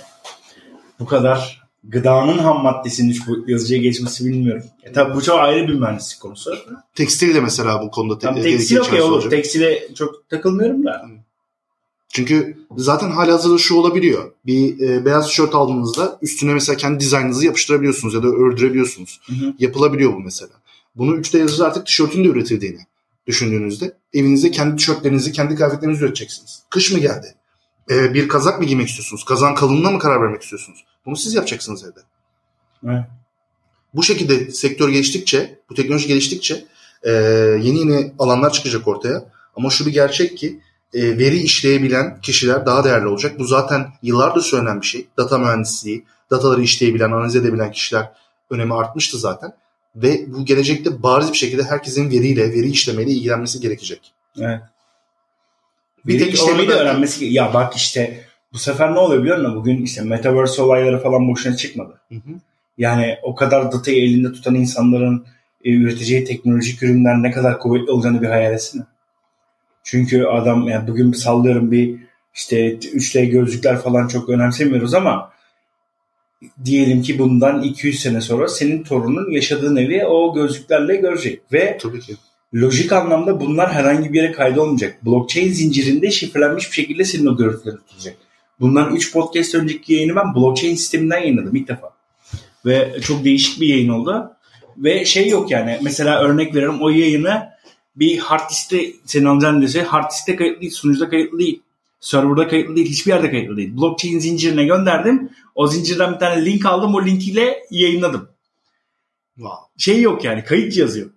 bu 1.00 1.06
kadar 1.06 1.59
gıdanın 1.84 2.38
ham 2.38 2.64
maddesinin 2.64 3.10
üç 3.10 3.28
boyutlu 3.28 3.52
yazıcıya 3.52 3.82
geçmesi 3.82 4.26
bilmiyorum. 4.26 4.64
E 4.84 4.92
tabi 4.92 5.16
bu 5.16 5.22
çok 5.22 5.40
ayrı 5.40 5.68
bir 5.68 5.74
mühendislik 5.74 6.20
konusu. 6.22 6.56
Tekstil 6.96 7.36
de 7.36 7.42
mesela 7.42 7.82
bu 7.82 7.92
konuda 7.92 8.20
te- 8.20 8.28
Tam 8.28 8.36
tehlikeli 8.36 8.58
tekstil 8.58 8.78
okey 8.78 9.02
olur. 9.02 9.12
olacak. 9.12 9.32
Tekstile 9.32 9.94
çok 9.96 10.30
takılmıyorum 10.30 10.86
da. 10.86 11.06
Çünkü 12.14 12.58
zaten 12.78 13.12
hali 13.12 13.32
hazırda 13.32 13.58
şu 13.58 13.76
olabiliyor. 13.76 14.32
Bir 14.46 14.80
e, 14.90 15.06
beyaz 15.06 15.28
tişört 15.28 15.56
aldığınızda 15.56 16.18
üstüne 16.22 16.54
mesela 16.54 16.78
kendi 16.78 17.00
dizaynınızı 17.00 17.46
yapıştırabiliyorsunuz 17.46 18.14
ya 18.14 18.24
da 18.24 18.28
ördürebiliyorsunuz. 18.28 19.22
Hı 19.26 19.34
hı. 19.34 19.54
Yapılabiliyor 19.60 20.14
bu 20.14 20.20
mesela. 20.20 20.52
Bunu 20.96 21.16
3D 21.16 21.38
yazıcı 21.38 21.66
artık 21.66 21.86
tişörtün 21.86 22.24
de 22.24 22.28
üretildiğini 22.28 22.80
düşündüğünüzde 23.28 23.94
evinizde 24.14 24.52
kendi 24.52 24.76
tişörtlerinizi, 24.76 25.32
kendi 25.32 25.56
kıyafetlerinizi 25.56 26.04
üreteceksiniz. 26.06 26.64
Kış 26.70 26.92
mı 26.92 27.00
geldi? 27.00 27.36
Ee, 27.90 28.14
bir 28.14 28.28
kazak 28.28 28.60
mı 28.60 28.66
giymek 28.66 28.88
istiyorsunuz? 28.88 29.26
Kazan 29.26 29.56
kalınlığına 29.56 29.92
mı 29.92 30.00
karar 30.00 30.22
vermek 30.22 30.42
istiyorsunuz? 30.42 30.86
Bunu 31.06 31.16
siz 31.16 31.34
yapacaksınız 31.34 31.84
evde. 31.84 32.00
Evet. 32.88 33.06
Bu 33.94 34.04
şekilde 34.04 34.52
sektör 34.52 34.90
geliştikçe, 34.90 35.60
bu 35.70 35.76
teknoloji 35.76 36.08
geliştikçe 36.08 36.66
e, 37.04 37.12
yeni 37.62 37.80
yeni 37.80 38.14
alanlar 38.20 38.54
çıkacak 38.54 38.88
ortaya. 38.88 39.26
Ama 39.56 39.70
şu 39.70 39.86
bir 39.86 39.94
gerçek 39.94 40.38
ki 40.38 40.60
e, 40.94 41.18
veri 41.18 41.38
işleyebilen 41.38 42.22
kişiler 42.22 42.66
daha 42.66 42.84
değerli 42.84 43.08
olacak. 43.08 43.40
Bu 43.40 43.44
zaten 43.44 43.88
yıllardır 44.02 44.42
söylenen 44.42 44.82
bir 44.82 44.86
şey. 44.86 45.08
Data 45.18 45.38
mühendisliği, 45.38 46.06
dataları 46.32 46.62
işleyebilen, 46.62 47.12
analiz 47.12 47.36
edebilen 47.36 47.72
kişiler 47.72 48.12
önemi 48.50 48.74
artmıştı 48.74 49.18
zaten. 49.18 49.54
Ve 49.96 50.34
bu 50.34 50.46
gelecekte 50.46 51.04
bariz 51.04 51.32
bir 51.32 51.38
şekilde 51.38 51.64
herkesin 51.64 52.12
veriyle, 52.12 52.54
veri 52.54 52.70
işlemeyle 52.70 53.12
ilgilenmesi 53.12 53.60
gerekecek. 53.60 54.14
Evet. 54.40 54.62
Bir 56.06 56.14
Bir 56.14 56.20
tek 56.20 56.28
tek 56.28 56.36
işlemeyi 56.36 56.70
de 56.70 56.74
öğrenmesi 56.74 57.26
Ya 57.26 57.54
bak 57.54 57.76
işte 57.76 58.24
bu 58.54 58.58
sefer 58.58 58.94
ne 58.96 59.00
oluyor 59.00 59.22
biliyor 59.22 59.38
musun? 59.38 59.56
Bugün 59.56 59.84
işte 59.84 60.02
Metaverse 60.02 60.62
olayları 60.62 61.04
falan 61.04 61.30
boşuna 61.30 61.56
çıkmadı. 61.56 62.02
Hı 62.10 62.16
hı. 62.16 62.40
Yani 62.78 63.18
o 63.24 63.36
kadar 63.36 63.72
datayı 63.72 64.04
elinde 64.04 64.32
tutan 64.32 64.56
insanların 64.56 65.26
e, 65.64 65.74
üreteceği 65.74 66.24
teknolojik 66.24 66.84
ürünler 66.84 67.24
ne 67.24 67.32
kadar 67.32 67.60
kuvvetli 67.60 67.92
olacağını 67.92 68.22
bir 68.22 68.28
hayal 68.28 68.54
etsene. 68.54 68.84
Çünkü 69.84 70.24
adam 70.24 70.68
yani 70.68 70.88
bugün 70.88 71.12
sallıyorum 71.12 71.72
bir 71.72 71.96
işte 72.36 72.76
3D 72.78 73.26
gözlükler 73.26 73.82
falan 73.82 74.08
çok 74.08 74.30
önemsemiyoruz 74.30 74.94
ama 74.94 75.32
diyelim 76.66 77.02
ki 77.02 77.20
bundan 77.20 77.62
200 77.62 78.00
sene 78.00 78.22
sonra 78.22 78.48
senin 78.48 78.84
torunun 78.84 79.32
yaşadığın 79.32 79.76
evi 79.76 80.06
o 80.06 80.34
gözlüklerle 80.34 80.96
görecek 80.96 81.42
ve 81.54 81.78
Tabii 81.82 82.00
ki. 82.00 82.16
Lojik 82.56 82.92
anlamda 82.92 83.40
bunlar 83.40 83.72
herhangi 83.72 84.14
bir 84.14 84.22
yere 84.22 84.32
kaydolmayacak. 84.32 85.06
Blockchain 85.06 85.52
zincirinde 85.52 86.12
şifrelenmiş 86.12 86.70
bir 86.70 86.76
şekilde 86.76 87.04
senin 87.04 87.26
o 87.26 87.38
görüntüleri 87.38 87.78
tutacak. 87.78 88.18
Bundan 88.60 88.96
3 88.96 89.14
podcast 89.14 89.56
önceki 89.56 89.94
yayını 89.94 90.16
ben 90.16 90.36
blockchain 90.36 90.76
sisteminden 90.76 91.20
yayınladım 91.20 91.56
ilk 91.56 91.68
defa. 91.68 91.94
Ve 92.66 93.02
çok 93.02 93.24
değişik 93.24 93.62
bir 93.62 93.68
yayın 93.68 93.90
oldu. 93.90 94.32
Ve 94.78 95.06
şey 95.06 95.30
yok 95.30 95.52
yani 95.52 95.80
mesela 95.84 96.22
örnek 96.22 96.56
veriyorum 96.56 96.82
o 96.82 96.90
yayını 96.90 97.50
bir 97.96 98.18
hard 98.18 98.50
diskte 98.50 98.86
senin 99.06 99.26
alacağın 99.26 99.62
dese 99.62 99.84
hard 99.84 100.12
diskte 100.12 100.36
kayıtlı 100.36 100.62
değil, 100.62 100.72
sunucuda 100.72 101.10
kayıtlı 101.10 101.40
değil. 101.40 101.62
Serverda 102.00 102.48
kayıtlı 102.48 102.76
değil, 102.76 102.90
hiçbir 102.90 103.12
yerde 103.12 103.32
kayıtlı 103.32 103.58
değil. 103.58 103.78
Blockchain 103.78 104.20
zincirine 104.20 104.66
gönderdim. 104.66 105.30
O 105.56 105.68
zincirden 105.68 106.14
bir 106.14 106.20
tane 106.20 106.46
link 106.46 106.66
aldım, 106.66 106.96
o 106.96 107.06
linkiyle 107.06 107.64
yayınladım. 107.72 108.30
Wow. 109.36 109.58
Şey 109.78 110.02
yok 110.02 110.24
yani, 110.24 110.44
kayıt 110.44 110.74
cihazı 110.74 111.00
yok. 111.00 111.12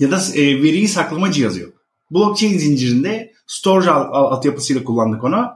Ya 0.00 0.10
da 0.10 0.20
e, 0.34 0.62
veriyi 0.62 0.88
saklama 0.88 1.32
cihazı 1.32 1.60
yok. 1.60 1.72
Blockchain 2.10 2.58
zincirinde 2.58 3.32
storage 3.46 3.90
al- 3.90 4.12
al- 4.12 4.32
altyapısıyla 4.32 4.84
kullandık 4.84 5.24
onu. 5.24 5.50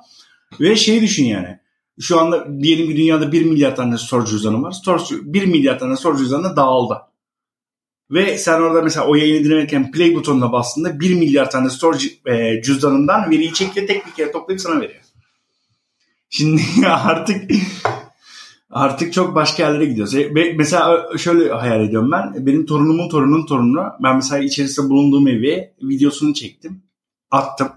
Ve 0.61 0.77
şeyi 0.77 1.03
düşün 1.03 1.25
yani. 1.25 1.59
Şu 2.01 2.21
anda 2.21 2.61
diyelim 2.63 2.89
ki 2.89 2.97
dünyada 2.97 3.33
1 3.33 3.45
milyar 3.45 3.77
tane 3.77 3.99
storage 3.99 4.31
cüzdanı 4.31 4.63
var. 4.63 4.71
Storage, 4.73 5.15
1 5.23 5.47
milyar 5.47 5.79
tane 5.79 5.97
storage 5.97 6.19
cüzdanı 6.19 6.57
dağıldı. 6.57 6.95
Ve 8.11 8.39
sen 8.39 8.61
orada 8.61 8.83
mesela 8.83 9.07
o 9.07 9.15
yayını 9.15 9.45
dinlerken 9.45 9.93
play 9.93 10.15
butonuna 10.15 10.53
bastığında 10.53 11.01
1 11.01 11.15
milyar 11.15 11.51
tane 11.51 11.71
storage 11.71 12.05
e, 12.27 12.63
cüzdanından 12.63 13.31
veriyi 13.31 13.53
çekiyor 13.53 13.87
tek 13.87 14.07
bir 14.07 14.13
kere 14.13 14.33
toplayıp 14.33 14.61
sana 14.61 14.81
veriyor. 14.81 15.01
Şimdi 16.31 16.63
artık 16.87 17.51
artık 18.71 19.13
çok 19.13 19.35
başka 19.35 19.63
yerlere 19.63 19.85
gidiyoruz. 19.85 20.15
E, 20.15 20.33
mesela 20.57 21.09
şöyle 21.19 21.53
hayal 21.53 21.85
ediyorum 21.85 22.11
ben. 22.13 22.47
Benim 22.47 22.67
torunumun 22.67 23.09
torununun 23.09 23.47
torunu. 23.47 23.85
Ben 24.03 24.17
mesela 24.17 24.45
içerisinde 24.45 24.89
bulunduğum 24.89 25.29
evi 25.29 25.75
videosunu 25.83 26.35
çektim. 26.35 26.83
Attım. 27.31 27.69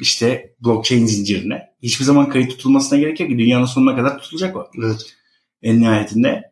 İşte 0.00 0.54
blockchain 0.60 1.06
zincirine. 1.06 1.62
Hiçbir 1.82 2.04
zaman 2.04 2.28
kayıt 2.28 2.50
tutulmasına 2.50 2.98
gerek 2.98 3.20
yok. 3.20 3.30
Dünyanın 3.30 3.64
sonuna 3.64 3.96
kadar 3.96 4.18
tutulacak 4.18 4.56
o 4.56 4.70
Evet. 4.78 5.16
en 5.62 5.80
nihayetinde 5.80 6.50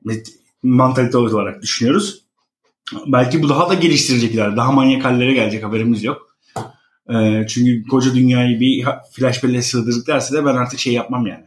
mantalite 0.63 1.19
olarak 1.19 1.63
düşünüyoruz. 1.63 2.25
Belki 3.07 3.43
bu 3.43 3.49
daha 3.49 3.69
da 3.71 3.75
geliştirecekler. 3.75 4.57
Daha 4.57 4.73
manyak 4.73 5.05
hallere 5.05 5.35
gelecek 5.35 5.65
haberimiz 5.65 6.05
yok. 6.05 6.28
Ee, 7.11 7.47
çünkü 7.49 7.89
koca 7.89 8.15
dünyayı 8.15 8.61
bir 8.61 8.85
flash 9.13 9.45
belleğe 9.45 9.63
sığdırdıklarsa 9.63 10.35
da 10.35 10.47
ben 10.47 10.55
artık 10.55 10.81
şey 10.81 10.93
yapmam 10.93 11.27
yani. 11.27 11.45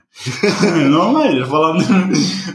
Normaldir 0.91 1.45
falan. 1.45 1.83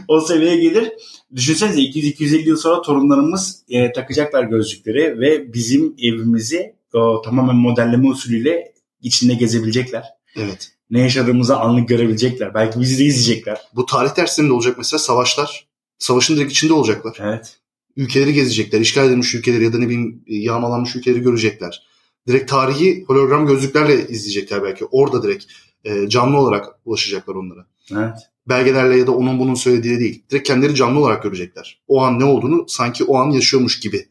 o 0.07 0.21
seviyeye 0.21 0.57
gelir. 0.57 0.91
Düşünsenize 1.35 1.81
200-250 1.81 2.47
yıl 2.47 2.57
sonra 2.57 2.81
torunlarımız 2.81 3.63
e, 3.69 3.91
takacaklar 3.91 4.43
gözlükleri 4.43 5.19
ve 5.19 5.53
bizim 5.53 5.95
evimizi 6.01 6.75
o 6.93 7.21
tamamen 7.21 7.55
modelleme 7.55 8.07
usulüyle 8.07 8.73
içinde 9.01 9.33
gezebilecekler. 9.33 10.03
Evet. 10.35 10.71
Ne 10.89 11.01
yaşadığımızı 11.01 11.57
anlık 11.57 11.89
görebilecekler. 11.89 12.53
Belki 12.53 12.79
bizi 12.79 12.99
de 12.99 13.03
izleyecekler. 13.03 13.57
Bu 13.75 13.85
tarih 13.85 14.17
derslerinde 14.17 14.53
olacak 14.53 14.75
mesela 14.77 14.99
savaşlar. 14.99 15.67
Savaşın 15.99 16.35
direkt 16.35 16.51
içinde 16.51 16.73
olacaklar. 16.73 17.17
Evet. 17.21 17.57
Ülkeleri 17.95 18.33
gezecekler. 18.33 18.79
işgal 18.79 19.07
edilmiş 19.07 19.35
ülkeleri 19.35 19.63
ya 19.63 19.73
da 19.73 19.77
ne 19.77 19.85
bileyim 19.85 20.23
yağmalanmış 20.27 20.95
ülkeleri 20.95 21.21
görecekler. 21.21 21.87
Direkt 22.27 22.49
tarihi 22.51 23.03
hologram 23.07 23.47
gözlüklerle 23.47 24.07
izleyecekler 24.07 24.63
belki. 24.63 24.85
Orada 24.85 25.23
direkt 25.23 25.45
e, 25.85 26.09
canlı 26.09 26.37
olarak 26.37 26.65
ulaşacaklar 26.85 27.35
onlara. 27.35 27.65
Evet. 27.91 28.15
Belgelerle 28.49 28.97
ya 28.97 29.07
da 29.07 29.11
onun 29.11 29.39
bunun 29.39 29.53
söylediği 29.53 29.99
değil. 29.99 30.23
Direkt 30.29 30.47
kendileri 30.47 30.75
canlı 30.75 30.99
olarak 30.99 31.23
görecekler. 31.23 31.79
O 31.87 32.01
an 32.01 32.19
ne 32.19 32.25
olduğunu 32.25 32.65
sanki 32.67 33.03
o 33.03 33.17
an 33.17 33.31
yaşıyormuş 33.31 33.79
gibi 33.79 34.05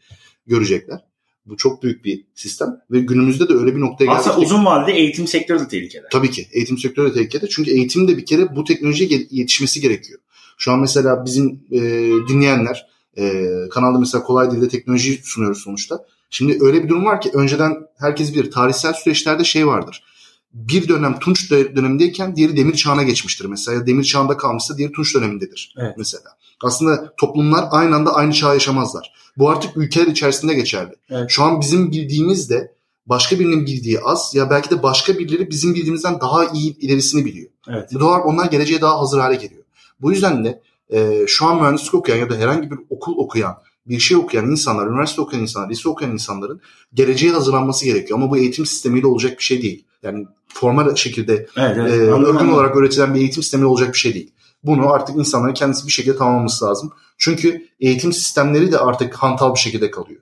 görecekler. 0.46 1.00
Bu 1.46 1.56
çok 1.56 1.82
büyük 1.82 2.04
bir 2.04 2.24
sistem 2.34 2.80
ve 2.90 3.00
günümüzde 3.00 3.48
de 3.48 3.54
öyle 3.54 3.76
bir 3.76 3.80
noktaya 3.80 4.04
geldik 4.04 4.18
Aslında 4.18 4.38
uzun 4.38 4.64
vadede 4.64 4.96
eğitim 4.96 5.26
sektörü 5.26 5.60
de 5.60 5.68
tehlikede. 5.68 6.06
Tabii 6.12 6.30
ki. 6.30 6.46
Eğitim 6.52 6.78
sektörü 6.78 7.10
de 7.10 7.14
tehlikede. 7.14 7.48
Çünkü 7.48 7.70
eğitim 7.70 8.08
de 8.08 8.16
bir 8.16 8.26
kere 8.26 8.56
bu 8.56 8.64
teknolojiye 8.64 9.26
yetişmesi 9.30 9.80
gerekiyor. 9.80 10.20
Şu 10.58 10.72
an 10.72 10.80
mesela 10.80 11.24
bizim 11.24 11.60
e, 11.70 11.80
dinleyenler 12.28 12.86
e, 13.18 13.44
kanalda 13.70 13.98
mesela 13.98 14.24
kolay 14.24 14.50
dilde 14.50 14.68
teknoloji 14.68 15.20
sunuyoruz 15.24 15.62
sonuçta. 15.62 16.04
Şimdi 16.30 16.58
öyle 16.60 16.84
bir 16.84 16.88
durum 16.88 17.04
var 17.04 17.20
ki 17.20 17.30
önceden 17.34 17.76
herkes 17.98 18.34
bilir 18.34 18.50
tarihsel 18.50 18.92
süreçlerde 18.92 19.44
şey 19.44 19.66
vardır. 19.66 20.04
Bir 20.52 20.88
dönem 20.88 21.18
Tunç 21.18 21.50
dö- 21.50 21.76
dönemindeyken 21.76 22.36
diğeri 22.36 22.56
Demir 22.56 22.74
Çağı'na 22.74 23.02
geçmiştir 23.02 23.44
mesela. 23.44 23.78
Ya 23.78 23.86
Demir 23.86 24.04
Çağı'nda 24.04 24.36
kalmışsa 24.36 24.78
diğeri 24.78 24.92
Tunç 24.92 25.14
dönemindedir 25.14 25.74
Evet. 25.78 25.94
mesela. 25.98 26.24
Aslında 26.62 27.14
toplumlar 27.16 27.64
aynı 27.70 27.96
anda 27.96 28.14
aynı 28.14 28.32
çağı 28.32 28.54
yaşamazlar. 28.54 29.12
Bu 29.38 29.50
artık 29.50 29.76
ülkeler 29.76 30.06
içerisinde 30.06 30.54
geçerli. 30.54 30.94
Evet. 31.10 31.30
Şu 31.30 31.42
an 31.42 31.60
bizim 31.60 31.90
bildiğimiz 31.92 32.50
de 32.50 32.74
başka 33.06 33.38
birinin 33.38 33.66
bildiği 33.66 34.00
az 34.00 34.34
ya 34.34 34.50
belki 34.50 34.70
de 34.70 34.82
başka 34.82 35.18
birileri 35.18 35.50
bizim 35.50 35.74
bildiğimizden 35.74 36.20
daha 36.20 36.44
iyi 36.44 36.78
ilerisini 36.78 37.24
biliyor. 37.24 37.50
Evet. 37.68 37.90
Bu 37.94 38.00
doğal 38.00 38.20
onlar 38.24 38.46
geleceğe 38.46 38.80
daha 38.80 39.00
hazır 39.00 39.18
hale 39.18 39.34
geliyor. 39.36 39.62
Bu 40.00 40.12
yüzden 40.12 40.44
de 40.44 40.62
e, 40.90 41.26
şu 41.26 41.46
an 41.46 41.56
mühendislik 41.56 41.94
okuyan 41.94 42.18
ya 42.18 42.30
da 42.30 42.36
herhangi 42.36 42.70
bir 42.70 42.78
okul 42.90 43.16
okuyan, 43.16 43.56
bir 43.88 43.98
şey 43.98 44.16
okuyan 44.16 44.50
insanlar, 44.50 44.86
üniversite 44.86 45.20
okuyan 45.20 45.42
insanlar, 45.42 45.70
lise 45.70 45.88
okuyan 45.88 46.12
insanların 46.12 46.60
geleceğe 46.94 47.32
hazırlanması 47.32 47.84
gerekiyor. 47.84 48.18
Ama 48.18 48.30
bu 48.30 48.36
eğitim 48.36 48.66
sistemiyle 48.66 49.06
olacak 49.06 49.38
bir 49.38 49.44
şey 49.44 49.62
değil. 49.62 49.84
Yani 50.02 50.26
formal 50.48 50.94
şekilde 50.94 51.46
Evet, 51.56 51.76
evet. 51.78 51.92
e, 51.92 51.96
örgün 51.96 52.48
olarak 52.48 52.76
öğretilen 52.76 53.14
bir 53.14 53.20
eğitim 53.20 53.42
sistemiyle 53.42 53.68
olacak 53.68 53.92
bir 53.92 53.98
şey 53.98 54.14
değil. 54.14 54.32
Bunu 54.62 54.92
artık 54.92 55.16
insanların 55.16 55.54
kendisi 55.54 55.86
bir 55.86 55.92
şekilde 55.92 56.16
tamamlaması 56.16 56.64
lazım. 56.64 56.92
Çünkü 57.18 57.68
eğitim 57.80 58.12
sistemleri 58.12 58.72
de 58.72 58.78
artık 58.78 59.14
hantal 59.14 59.54
bir 59.54 59.60
şekilde 59.60 59.90
kalıyor. 59.90 60.20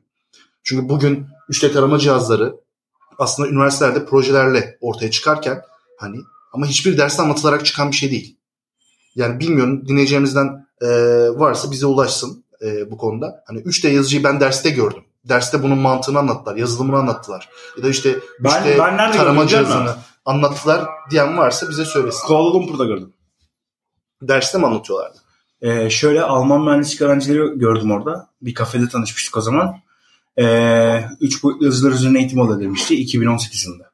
Çünkü 0.63 0.89
bugün 0.89 1.27
3D 1.51 1.73
tarama 1.73 1.99
cihazları 1.99 2.57
aslında 3.19 3.49
üniversitelerde 3.49 4.07
projelerle 4.07 4.79
ortaya 4.81 5.11
çıkarken 5.11 5.63
hani 5.99 6.17
ama 6.53 6.67
hiçbir 6.67 6.99
derste 6.99 7.23
anlatılarak 7.23 7.67
çıkan 7.67 7.91
bir 7.91 7.97
şey 7.97 8.11
değil. 8.11 8.37
Yani 9.15 9.41
bilmiyorum 9.41 9.89
dinleyeceğimizden 9.89 10.67
e, 10.81 10.87
varsa 11.31 11.71
bize 11.71 11.87
ulaşsın 11.87 12.44
e, 12.65 12.91
bu 12.91 12.97
konuda. 12.97 13.45
Hani 13.47 13.59
3D 13.61 13.89
yazıcıyı 13.89 14.25
ben 14.25 14.41
derste 14.41 14.71
gördüm. 14.71 15.05
Derste 15.25 15.63
bunun 15.63 15.79
mantığını 15.79 16.19
anlattılar, 16.19 16.57
yazılımını 16.57 16.97
anlattılar. 16.97 17.49
Ya 17.77 17.85
da 17.85 17.89
işte 17.89 18.19
Ben- 18.41 18.51
3D 18.51 18.79
ben 18.79 18.97
nerede 18.97 19.17
tarama 19.17 19.47
cihazını 19.47 19.97
anlattılar 20.25 20.85
diyen 21.11 21.39
varsa 21.39 21.69
bize 21.71 21.85
söylesin. 21.85 22.27
Kuala 22.27 22.55
Lumpur'da 22.55 22.85
gördüm. 22.85 23.13
Derste 24.23 24.59
mi 24.59 24.67
anlatıyorlardı? 24.67 25.19
Ee, 25.63 25.91
şöyle 25.91 26.23
Alman 26.23 26.65
mühendislik 26.65 27.03
öğrencileri 27.03 27.59
gördüm 27.59 27.91
orada. 27.91 28.29
Bir 28.43 28.55
kafede 28.55 28.89
tanışmıştık 28.89 29.37
o 29.37 29.41
zaman. 29.41 29.77
Ee, 30.39 31.05
üç 31.21 31.43
boyutlu 31.43 31.65
yazılar 31.65 31.93
üzerine 31.93 32.19
eğitim 32.19 32.41
alıyor 32.41 32.61
demişti 32.61 32.95
2018 32.95 33.67
yılında. 33.67 33.94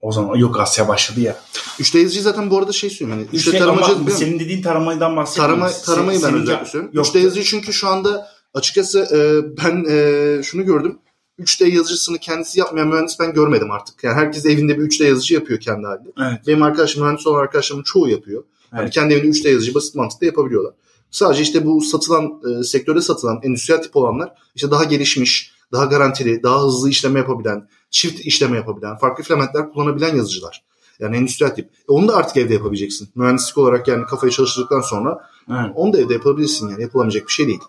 O 0.00 0.12
zaman 0.12 0.36
yok 0.36 0.60
Asya 0.60 0.88
başladı 0.88 1.20
ya. 1.20 1.36
3D 1.80 1.98
yazıcıyı 1.98 2.22
zaten 2.24 2.50
bu 2.50 2.58
arada 2.58 2.72
şey 2.72 2.90
söyleyeyim. 2.90 3.20
Hani 3.20 3.28
3D 3.30 3.36
İşte 3.36 3.58
tarama 3.58 3.86
ama 3.86 4.10
senin 4.10 4.38
dediğin 4.40 4.62
taramadan 4.62 5.16
bahsediyorum. 5.16 5.54
Tarama, 5.60 5.72
taramayı 5.84 6.18
ben 6.22 6.28
senin- 6.28 6.42
özellikle 6.42 6.66
söylüyorum. 6.66 6.96
Yok. 6.96 7.06
3D 7.06 7.18
yazıcı 7.18 7.44
çünkü 7.44 7.72
şu 7.72 7.88
anda 7.88 8.28
açıkçası 8.54 8.98
e, 9.00 9.18
ben 9.64 9.84
e, 9.88 10.42
şunu 10.42 10.64
gördüm. 10.64 10.98
3D 11.40 11.68
yazıcısını 11.68 12.18
kendisi 12.18 12.60
yapmayan 12.60 12.88
mühendis 12.88 13.20
ben 13.20 13.32
görmedim 13.32 13.70
artık. 13.70 14.04
Yani 14.04 14.14
herkes 14.14 14.46
evinde 14.46 14.78
bir 14.78 14.82
3D 14.82 15.04
yazıcı 15.04 15.34
yapıyor 15.34 15.60
kendi 15.60 15.86
halinde. 15.86 16.08
Evet. 16.20 16.40
Benim 16.46 16.62
arkadaşım 16.62 17.02
mühendis 17.02 17.26
olan 17.26 17.40
arkadaşlarımın 17.40 17.84
çoğu 17.84 18.08
yapıyor. 18.08 18.44
Yani 18.72 18.82
Evet. 18.82 18.92
kendi 18.92 19.14
evinde 19.14 19.26
3D 19.38 19.48
yazıcı 19.50 19.74
basit 19.74 19.94
mantıkla 19.94 20.26
yapabiliyorlar. 20.26 20.72
Sadece 21.10 21.42
işte 21.42 21.66
bu 21.66 21.80
satılan 21.80 22.40
e, 22.60 22.64
sektörde 22.64 23.00
satılan 23.00 23.40
endüstriyel 23.42 23.82
tip 23.82 23.96
olanlar 23.96 24.32
işte 24.54 24.70
daha 24.70 24.84
gelişmiş, 24.84 25.52
daha 25.72 25.84
garantili, 25.84 26.42
daha 26.42 26.62
hızlı 26.64 26.90
işleme 26.90 27.18
yapabilen, 27.18 27.68
çift 27.90 28.20
işleme 28.20 28.56
yapabilen, 28.56 28.96
farklı 28.96 29.24
filamentler 29.24 29.70
kullanabilen 29.72 30.16
yazıcılar. 30.16 30.64
Yani 31.00 31.16
endüstriyel 31.16 31.54
tip. 31.54 31.66
E, 31.66 31.92
onu 31.92 32.08
da 32.08 32.16
artık 32.16 32.36
evde 32.36 32.54
yapabileceksin. 32.54 33.08
Mühendislik 33.14 33.58
olarak 33.58 33.88
yani 33.88 34.04
kafayı 34.04 34.32
çalıştırdıktan 34.32 34.80
sonra 34.80 35.28
Evet. 35.50 35.70
onu 35.74 35.92
da 35.92 35.98
evde 36.00 36.12
yapabilirsin 36.12 36.68
yani. 36.68 36.82
Yapılamayacak 36.82 37.26
bir 37.26 37.32
şey 37.32 37.46
değil. 37.46 37.60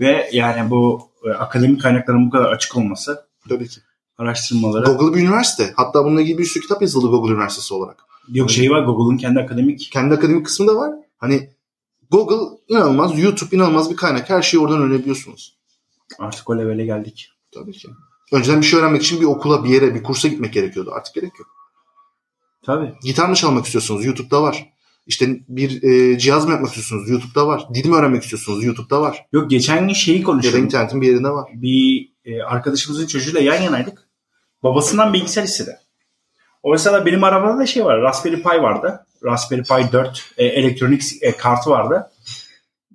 Ve 0.00 0.30
yani 0.32 0.70
bu 0.70 1.02
e, 1.24 1.30
akademik 1.30 1.82
kaynakların 1.82 2.26
bu 2.26 2.30
kadar 2.30 2.52
açık 2.52 2.76
olması 2.76 3.24
Tabii 3.48 3.68
ki. 3.68 3.80
araştırmaları. 4.18 4.84
Google 4.84 5.16
bir 5.16 5.22
üniversite. 5.22 5.72
Hatta 5.76 6.04
bununla 6.04 6.20
ilgili 6.22 6.38
bir 6.38 6.44
sürü 6.44 6.62
kitap 6.62 6.82
yazıldı 6.82 7.06
Google 7.06 7.32
Üniversitesi 7.32 7.74
olarak. 7.74 7.96
Yok 8.32 8.50
şey 8.50 8.70
var 8.70 8.84
Google'ın 8.84 9.16
kendi 9.18 9.40
akademik. 9.40 9.90
Kendi 9.92 10.14
akademik 10.14 10.46
kısmı 10.46 10.66
da 10.66 10.76
var. 10.76 10.92
Hani 11.18 11.50
Google 12.10 12.58
inanılmaz, 12.68 13.18
YouTube 13.18 13.56
inanılmaz 13.56 13.90
bir 13.90 13.96
kaynak. 13.96 14.30
Her 14.30 14.42
şeyi 14.42 14.60
oradan 14.60 14.82
öğrenebiliyorsunuz. 14.82 15.56
Artık 16.18 16.50
o 16.50 16.58
levele 16.58 16.84
geldik. 16.84 17.30
Tabii 17.52 17.72
ki. 17.72 17.88
Önceden 18.32 18.60
bir 18.60 18.66
şey 18.66 18.80
öğrenmek 18.80 19.02
için 19.02 19.20
bir 19.20 19.26
okula, 19.26 19.64
bir 19.64 19.68
yere, 19.68 19.94
bir 19.94 20.02
kursa 20.02 20.28
gitmek 20.28 20.52
gerekiyordu. 20.52 20.90
Artık 20.94 21.14
gerek 21.14 21.32
yok. 21.38 21.48
Tabii. 22.66 22.94
Gitar 23.02 23.28
mı 23.28 23.34
çalmak 23.34 23.64
istiyorsunuz? 23.64 24.04
YouTube'da 24.04 24.42
var. 24.42 24.72
İşte 25.06 25.26
bir 25.48 25.82
e, 25.82 26.18
cihaz 26.18 26.44
mı 26.44 26.50
yapmak 26.50 26.68
istiyorsunuz? 26.68 27.10
YouTube'da 27.10 27.46
var. 27.46 27.66
Dil 27.74 27.86
mi 27.88 27.96
öğrenmek 27.96 28.22
istiyorsunuz? 28.22 28.64
YouTube'da 28.64 29.00
var. 29.00 29.26
Yok 29.32 29.50
geçen 29.50 29.86
gün 29.86 29.94
şeyi 29.94 30.16
Ya 30.16 30.22
da 30.22 30.26
konuşuyorduk. 30.26 30.64
internetin 30.64 31.00
bir 31.00 31.06
yerinde 31.06 31.28
var. 31.30 31.50
bir 31.54 32.12
e, 32.24 32.42
arkadaşımızın 32.42 33.06
çocuğuyla 33.06 33.40
yan 33.40 33.62
yanaydık. 33.62 34.08
Babasından 34.62 35.12
bilgisayar 35.12 35.42
istedi. 35.42 35.78
Oysa 36.62 36.92
da 36.92 37.06
benim 37.06 37.24
arabada 37.24 37.58
da 37.58 37.66
şey 37.66 37.84
var. 37.84 38.00
Raspberry 38.02 38.42
Pi 38.42 38.48
vardı. 38.48 39.06
Raspberry 39.24 39.62
Pi 39.62 39.92
4 39.92 40.34
e, 40.36 40.44
elektronik 40.44 41.02
e, 41.20 41.32
kartı 41.36 41.70
vardı. 41.70 42.10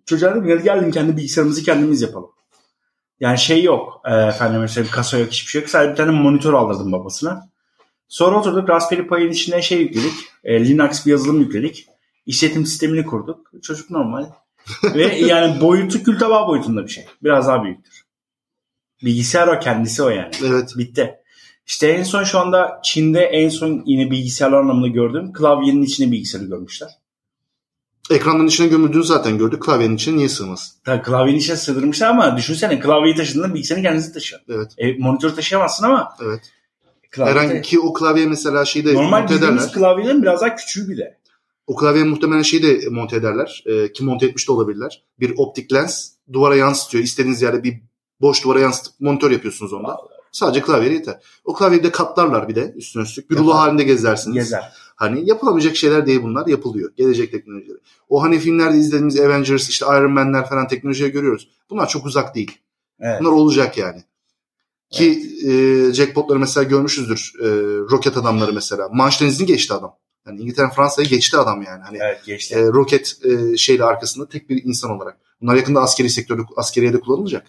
Çocuğa 0.05 0.35
dedim 0.35 0.49
hadi 0.51 0.63
geldim 0.63 0.91
kendi 0.91 1.17
bilgisayarımızı 1.17 1.63
kendimiz 1.63 2.01
yapalım. 2.01 2.29
Yani 3.19 3.37
şey 3.37 3.63
yok. 3.63 4.01
E, 4.05 4.15
efendim 4.15 4.61
mesela 4.61 4.85
bir 4.85 4.91
kasa 4.91 5.17
yok 5.17 5.31
hiçbir 5.31 5.51
şey 5.51 5.61
yok. 5.61 5.69
Sadece 5.69 5.91
bir 5.91 5.97
tane 5.97 6.11
monitör 6.11 6.53
aldırdım 6.53 6.91
babasına. 6.91 7.49
Sonra 8.07 8.39
oturduk 8.39 8.69
Raspberry 8.69 9.07
Pi'nin 9.07 9.31
içine 9.31 9.61
şey 9.61 9.81
yükledik. 9.81 10.13
E, 10.43 10.65
Linux 10.65 11.05
bir 11.05 11.11
yazılım 11.11 11.39
yükledik. 11.39 11.85
İşletim 12.25 12.65
sistemini 12.65 13.05
kurduk. 13.05 13.51
Çocuk 13.61 13.89
normal. 13.89 14.25
Ve 14.83 15.15
yani 15.15 15.61
boyutu 15.61 16.03
kül 16.03 16.19
tabağı 16.19 16.47
boyutunda 16.47 16.83
bir 16.83 16.89
şey. 16.89 17.05
Biraz 17.23 17.47
daha 17.47 17.63
büyüktür. 17.63 18.03
Bilgisayar 19.03 19.47
o 19.47 19.59
kendisi 19.59 20.03
o 20.03 20.09
yani. 20.09 20.31
Evet. 20.45 20.73
Bitti. 20.77 21.15
İşte 21.65 21.87
en 21.87 22.03
son 22.03 22.23
şu 22.23 22.39
anda 22.39 22.79
Çin'de 22.83 23.21
en 23.21 23.49
son 23.49 23.83
yine 23.85 24.11
bilgisayarlar 24.11 24.57
anlamında 24.57 24.87
gördüm. 24.87 25.33
Klavyenin 25.33 25.81
içine 25.81 26.11
bilgisayarı 26.11 26.47
görmüşler. 26.47 26.89
Ekranların 28.09 28.47
içine 28.47 28.67
gömüldüğünü 28.67 29.03
zaten 29.03 29.37
gördük. 29.37 29.61
Klavyenin 29.63 29.95
içine 29.95 30.17
niye 30.17 30.29
sığmaz? 30.29 30.75
Tabii 30.85 31.01
klavyenin 31.01 31.39
içine 31.39 31.55
sığdırmışlar 31.55 32.07
ama 32.07 32.37
düşünsene 32.37 32.79
klavyeyi 32.79 33.15
taşıdığında 33.15 33.53
bilgisayarın 33.53 33.83
kendisi 33.83 34.13
taşıyor. 34.13 34.41
Evet. 34.49 34.71
E, 34.77 34.93
monitör 34.97 35.29
taşıyamazsın 35.29 35.85
ama 35.85 36.09
Evet. 36.25 36.39
klavye 37.11 37.33
Herhangi 37.33 37.61
ki 37.61 37.79
o 37.79 37.93
klavye 37.93 38.25
mesela 38.25 38.65
şeyi 38.65 38.85
de 38.85 38.93
normal 38.93 39.19
monte 39.21 39.35
ederler. 39.35 39.71
klavyelerin 39.73 40.21
biraz 40.21 40.41
daha 40.41 40.55
küçüğü 40.55 40.89
bile. 40.89 41.17
O 41.67 41.75
klavye 41.75 42.03
muhtemelen 42.03 42.41
şeyi 42.41 42.63
de 42.63 42.89
monte 42.89 43.15
ederler. 43.15 43.63
E, 43.65 43.91
ki 43.93 44.03
monte 44.03 44.25
etmiş 44.25 44.47
de 44.47 44.51
olabilirler. 44.51 45.03
Bir 45.19 45.33
optik 45.37 45.73
lens 45.73 46.09
duvara 46.33 46.55
yansıtıyor. 46.55 47.03
İstediğiniz 47.03 47.41
yerde 47.41 47.63
bir 47.63 47.81
boş 48.21 48.43
duvara 48.43 48.59
yansıtıp 48.59 48.93
monitör 48.99 49.31
yapıyorsunuz 49.31 49.73
onda. 49.73 49.97
Sadece 50.31 50.61
klavye 50.61 50.93
yeter. 50.93 51.19
O 51.45 51.53
klavyeyi 51.53 51.83
de 51.83 51.91
katlarlar 51.91 52.47
bir 52.49 52.55
de 52.55 52.73
üstüne 52.75 53.03
üstlük. 53.03 53.29
Bir 53.31 53.35
rulo 53.37 53.53
halinde 53.53 53.83
gezersiniz. 53.83 54.33
Gezer. 54.35 54.73
Hani 54.99 55.29
yapılamayacak 55.29 55.75
şeyler 55.75 56.05
değil 56.05 56.23
bunlar 56.23 56.47
yapılıyor. 56.47 56.91
Gelecek 56.97 57.31
teknolojileri. 57.31 57.77
O 58.09 58.23
hani 58.23 58.39
filmlerde 58.39 58.77
izlediğimiz 58.77 59.19
Avengers 59.19 59.69
işte 59.69 59.85
Iron 59.85 60.11
Man'ler 60.11 60.49
falan 60.49 60.67
teknolojiye 60.67 61.09
görüyoruz. 61.09 61.49
Bunlar 61.69 61.87
çok 61.87 62.05
uzak 62.05 62.35
değil. 62.35 62.57
Evet. 62.99 63.21
Bunlar 63.21 63.31
olacak 63.31 63.77
yani. 63.77 64.03
Ki 64.89 65.23
e, 65.45 65.51
jackpotları 65.93 66.39
mesela 66.39 66.63
görmüşüzdür. 66.63 67.33
E, 67.41 67.47
roket 67.91 68.17
adamları 68.17 68.53
mesela. 68.53 68.89
Manş 68.93 69.21
denizini 69.21 69.47
geçti 69.47 69.73
adam. 69.73 69.95
Yani 70.27 70.41
İngiltere 70.41 70.69
Fransa'yı 70.75 71.07
geçti 71.07 71.37
adam 71.37 71.61
yani. 71.61 71.83
Hani 71.83 71.97
Evet 72.01 72.25
geçti. 72.25 72.55
e, 72.55 72.67
roket 72.67 73.17
e, 73.25 73.57
şeyle 73.57 73.83
arkasında 73.83 74.29
tek 74.29 74.49
bir 74.49 74.63
insan 74.63 74.91
olarak. 74.91 75.17
Bunlar 75.41 75.55
yakında 75.55 75.81
askeri 75.81 76.09
sektörde 76.09 76.41
askeriye 76.55 76.93
de 76.93 76.99
kullanılacak. 76.99 77.47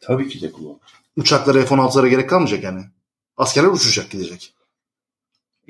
Tabii 0.00 0.28
ki 0.28 0.40
de 0.42 0.52
kullanılır. 0.52 0.80
Uçaklara 1.16 1.64
F-16'lara 1.64 2.08
gerek 2.08 2.30
kalmayacak 2.30 2.64
yani. 2.64 2.80
Askerler 3.36 3.68
uçacak 3.68 4.10
gidecek. 4.10 4.54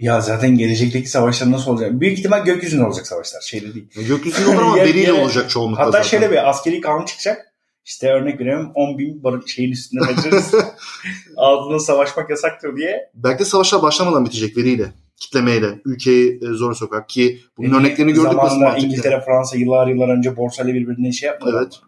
Ya 0.00 0.20
zaten 0.20 0.58
gelecekteki 0.58 1.08
savaşlar 1.10 1.50
nasıl 1.50 1.70
olacak? 1.70 2.00
Büyük 2.00 2.18
ihtimal 2.18 2.44
gökyüzünde 2.44 2.84
olacak 2.84 3.06
savaşlar. 3.06 3.40
Şeyde 3.40 3.74
değil. 3.74 3.88
Gökyüzünde 4.08 4.48
olur 4.48 4.62
ama 4.62 4.78
ya- 4.96 5.14
olacak 5.14 5.50
çoğunlukla 5.50 5.82
Hatta 5.82 5.92
zaten. 5.92 6.08
şöyle 6.08 6.30
bir 6.30 6.48
askeri 6.50 6.80
kanun 6.80 7.04
çıkacak. 7.04 7.46
İşte 7.84 8.12
örnek 8.12 8.40
veriyorum 8.40 8.72
10 8.74 8.98
bin 8.98 9.24
barın 9.24 9.46
şeyin 9.46 9.72
üstünde 9.72 10.04
kaçırırız. 10.04 10.54
Altında 11.36 11.78
savaşmak 11.78 12.30
yasaktır 12.30 12.76
diye. 12.76 13.10
Belki 13.14 13.38
de 13.38 13.44
savaşlar 13.44 13.82
başlamadan 13.82 14.24
bitecek 14.24 14.56
veriyle. 14.56 14.92
Kitlemeyle. 15.16 15.80
Ülkeyi 15.84 16.36
e, 16.42 16.46
zora 16.46 16.74
sokar 16.74 17.08
ki 17.08 17.40
bunun 17.58 17.80
örneklerini 17.80 18.12
gördük 18.12 18.30
Zamanında. 18.30 18.76
İngiltere, 18.76 19.20
Fransa 19.20 19.56
yıllar 19.56 19.86
yıllar 19.88 20.08
önce 20.08 20.36
borsayla 20.36 20.74
birbirine 20.74 21.12
şey 21.12 21.26
yapmadı. 21.26 21.56
Evet. 21.58 21.80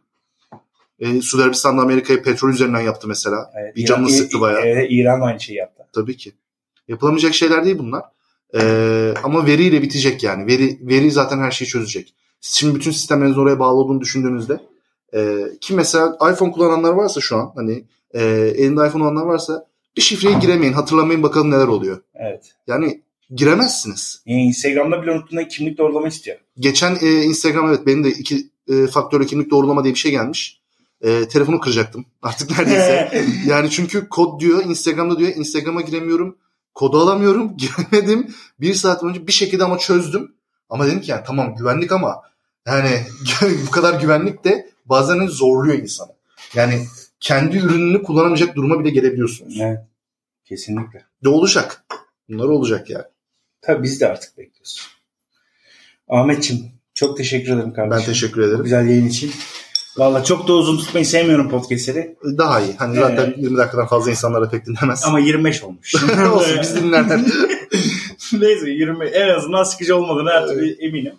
E, 1.19 1.21
Suudi 1.23 1.43
Arabistan 1.45 1.79
da 1.79 1.83
Amerika'yı 1.83 2.23
petrol 2.23 2.51
üzerinden 2.51 2.81
yaptı 2.81 3.09
mesela. 3.09 3.51
Evet, 3.63 3.77
Bir 3.77 3.87
canını 3.87 4.09
İran- 4.09 4.17
sıktı 4.17 4.41
bayağı. 4.41 4.61
Evet, 4.67 4.87
İran 4.91 5.21
da 5.21 5.25
aynı 5.25 5.41
şeyi 5.41 5.57
yaptı. 5.59 5.83
Tabii 5.93 6.17
ki. 6.17 6.33
Yapılamayacak 6.89 7.35
şeyler 7.35 7.65
değil 7.65 7.79
bunlar. 7.79 8.03
E, 8.55 9.15
ama 9.23 9.47
veriyle 9.47 9.83
bitecek 9.83 10.23
yani. 10.23 10.47
Veri 10.47 10.79
veri 10.83 11.11
zaten 11.11 11.39
her 11.39 11.51
şeyi 11.51 11.69
çözecek. 11.69 12.15
Şimdi 12.41 12.75
bütün 12.75 12.91
sistemleriniz 12.91 13.39
oraya 13.39 13.59
bağlı 13.59 13.75
olduğunu 13.75 14.01
düşündüğünüzde 14.01 14.61
e, 15.15 15.45
ki 15.61 15.75
mesela 15.75 16.19
iPhone 16.33 16.53
kullananlar 16.53 16.93
varsa 16.93 17.21
şu 17.21 17.37
an 17.37 17.53
hani 17.55 17.85
e, 18.15 18.23
elinde 18.57 18.87
iPhone 18.87 19.03
olanlar 19.03 19.27
varsa 19.27 19.67
bir 19.97 20.03
şifreye 20.03 20.39
giremeyin. 20.39 20.73
Hatırlamayın 20.73 21.23
bakalım 21.23 21.51
neler 21.51 21.67
oluyor. 21.67 22.03
Evet. 22.15 22.55
Yani 22.67 23.03
giremezsiniz. 23.35 24.23
Yani 24.27 24.43
Instagram'da 24.43 25.03
bile 25.03 25.11
unuttuğunda 25.11 25.49
kimlik 25.49 25.79
doğrulama 25.79 26.09
istiyor. 26.09 26.37
Geçen 26.59 26.99
e, 27.03 27.23
Instagram 27.23 27.69
evet 27.69 27.87
benim 27.87 28.05
de 28.05 28.09
iki 28.09 28.47
e, 28.69 28.87
faktörlü 28.87 29.27
kimlik 29.27 29.51
doğrulama 29.51 29.85
diye 29.85 29.95
bir 29.95 29.99
şey 29.99 30.11
gelmiş. 30.11 30.61
E, 31.01 31.29
telefonu 31.29 31.61
kıracaktım 31.61 32.07
artık 32.23 32.51
neredeyse. 32.51 33.25
yani 33.47 33.71
çünkü 33.71 34.09
kod 34.09 34.41
diyor 34.41 34.65
Instagram'da 34.65 35.19
diyor 35.19 35.33
Instagram'a 35.37 35.81
giremiyorum. 35.81 36.37
Kodu 36.75 37.01
alamıyorum. 37.01 37.57
Giremedim. 37.57 38.35
Bir 38.61 38.75
saat 38.75 39.03
önce 39.03 39.27
bir 39.27 39.33
şekilde 39.33 39.65
ama 39.65 39.79
çözdüm. 39.79 40.35
Ama 40.71 40.87
dedim 40.87 41.01
ki 41.01 41.11
yani 41.11 41.23
tamam 41.27 41.55
güvenlik 41.55 41.93
ama 41.93 42.23
yani 42.67 43.03
bu 43.67 43.71
kadar 43.71 44.01
güvenlik 44.01 44.45
de 44.45 44.71
bazen 44.87 45.19
hani 45.19 45.29
zorluyor 45.29 45.79
insanı. 45.79 46.13
Yani 46.55 46.87
kendi 47.21 47.59
ürününü 47.59 48.03
kullanamayacak 48.03 48.57
duruma 48.57 48.81
bile 48.81 48.91
gelebiliyorsunuz. 48.91 49.61
Evet. 49.61 49.81
Kesinlikle. 50.45 51.05
De 51.25 51.29
olacak. 51.29 51.85
Bunlar 52.29 52.45
olacak 52.45 52.91
yani. 52.91 53.05
Tabii 53.61 53.83
biz 53.83 54.01
de 54.01 54.09
artık 54.09 54.39
bekliyoruz. 54.39 54.89
Ahmetçim 56.09 56.73
çok 56.95 57.17
teşekkür 57.17 57.53
ederim 57.53 57.73
kardeşim. 57.75 58.01
Ben 58.01 58.07
teşekkür 58.07 58.43
Bu 58.43 58.47
ederim. 58.47 58.63
güzel 58.65 58.89
yayın 58.89 59.09
için. 59.09 59.33
Valla 59.97 60.25
çok 60.25 60.49
da 60.49 60.53
uzun 60.53 60.79
tutmayı 60.79 61.07
sevmiyorum 61.07 61.49
podcastleri. 61.49 62.17
Daha 62.39 62.61
iyi. 62.61 62.75
Hani 62.79 62.99
Evet. 62.99 63.09
zaten 63.09 63.35
20 63.37 63.57
dakikadan 63.59 63.87
fazla 63.87 64.11
insanlar 64.11 64.43
da 64.43 64.49
pek 64.51 64.67
dinlemez. 64.67 65.03
Ama 65.07 65.19
25 65.19 65.63
olmuş. 65.63 65.95
Olsun 66.35 66.59
biz 66.63 66.77
dinlerler. 66.77 67.21
Neyse 68.33 68.71
20 68.71 69.05
en 69.07 69.29
azından 69.29 69.63
sıkıcı 69.63 69.97
olmadığını 69.97 70.31
her 70.31 70.47
türlü 70.49 70.73
eminim. 70.87 71.15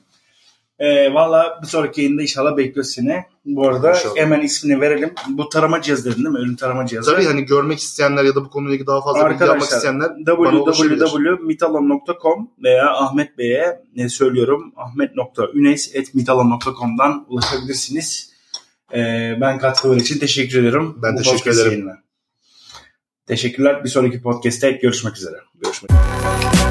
Ee, 0.79 1.13
Valla 1.13 1.59
bir 1.61 1.67
sonraki 1.67 2.01
yayında 2.01 2.21
inşallah 2.21 2.57
bekliyoruz 2.57 2.91
seni. 2.91 3.23
Bu 3.45 3.67
arada 3.67 3.91
İnşallah. 3.91 4.15
hemen 4.15 4.41
ismini 4.41 4.81
verelim. 4.81 5.13
Bu 5.29 5.49
tarama 5.49 5.81
cihazı 5.81 6.05
dedin 6.05 6.15
değil 6.23 6.27
mi? 6.29 6.37
Ölüm 6.39 6.55
tarama 6.55 6.85
cihazı. 6.85 7.11
Tabii 7.11 7.25
hani 7.25 7.45
görmek 7.45 7.79
isteyenler 7.79 8.23
ya 8.23 8.35
da 8.35 8.45
bu 8.45 8.49
konuyla 8.49 8.73
ilgili 8.73 8.87
daha 8.87 9.01
fazla 9.01 9.29
bilgi 9.29 9.43
almak 9.45 9.61
isteyenler 9.61 10.09
www.mitalon.com 10.25 12.49
veya 12.63 12.89
Ahmet 12.91 13.37
Bey'e 13.37 13.81
ne 13.95 14.09
söylüyorum 14.09 14.73
ahmet.üneys.mitalon.com'dan 14.77 17.25
ulaşabilirsiniz. 17.29 18.32
Ee, 18.95 19.37
ben 19.41 19.59
katkıları 19.59 19.99
için 19.99 20.19
teşekkür 20.19 20.59
ediyorum. 20.59 20.99
Ben 21.03 21.13
Bu 21.13 21.17
teşekkür 21.17 21.51
ederim. 21.51 21.71
yayınına. 21.71 21.97
Teşekkürler. 23.27 23.83
Bir 23.83 23.89
sonraki 23.89 24.21
podcast'te 24.21 24.71
görüşmek 24.71 25.17
üzere. 25.17 25.35
Görüşmek 25.63 25.91
üzere. 25.91 26.62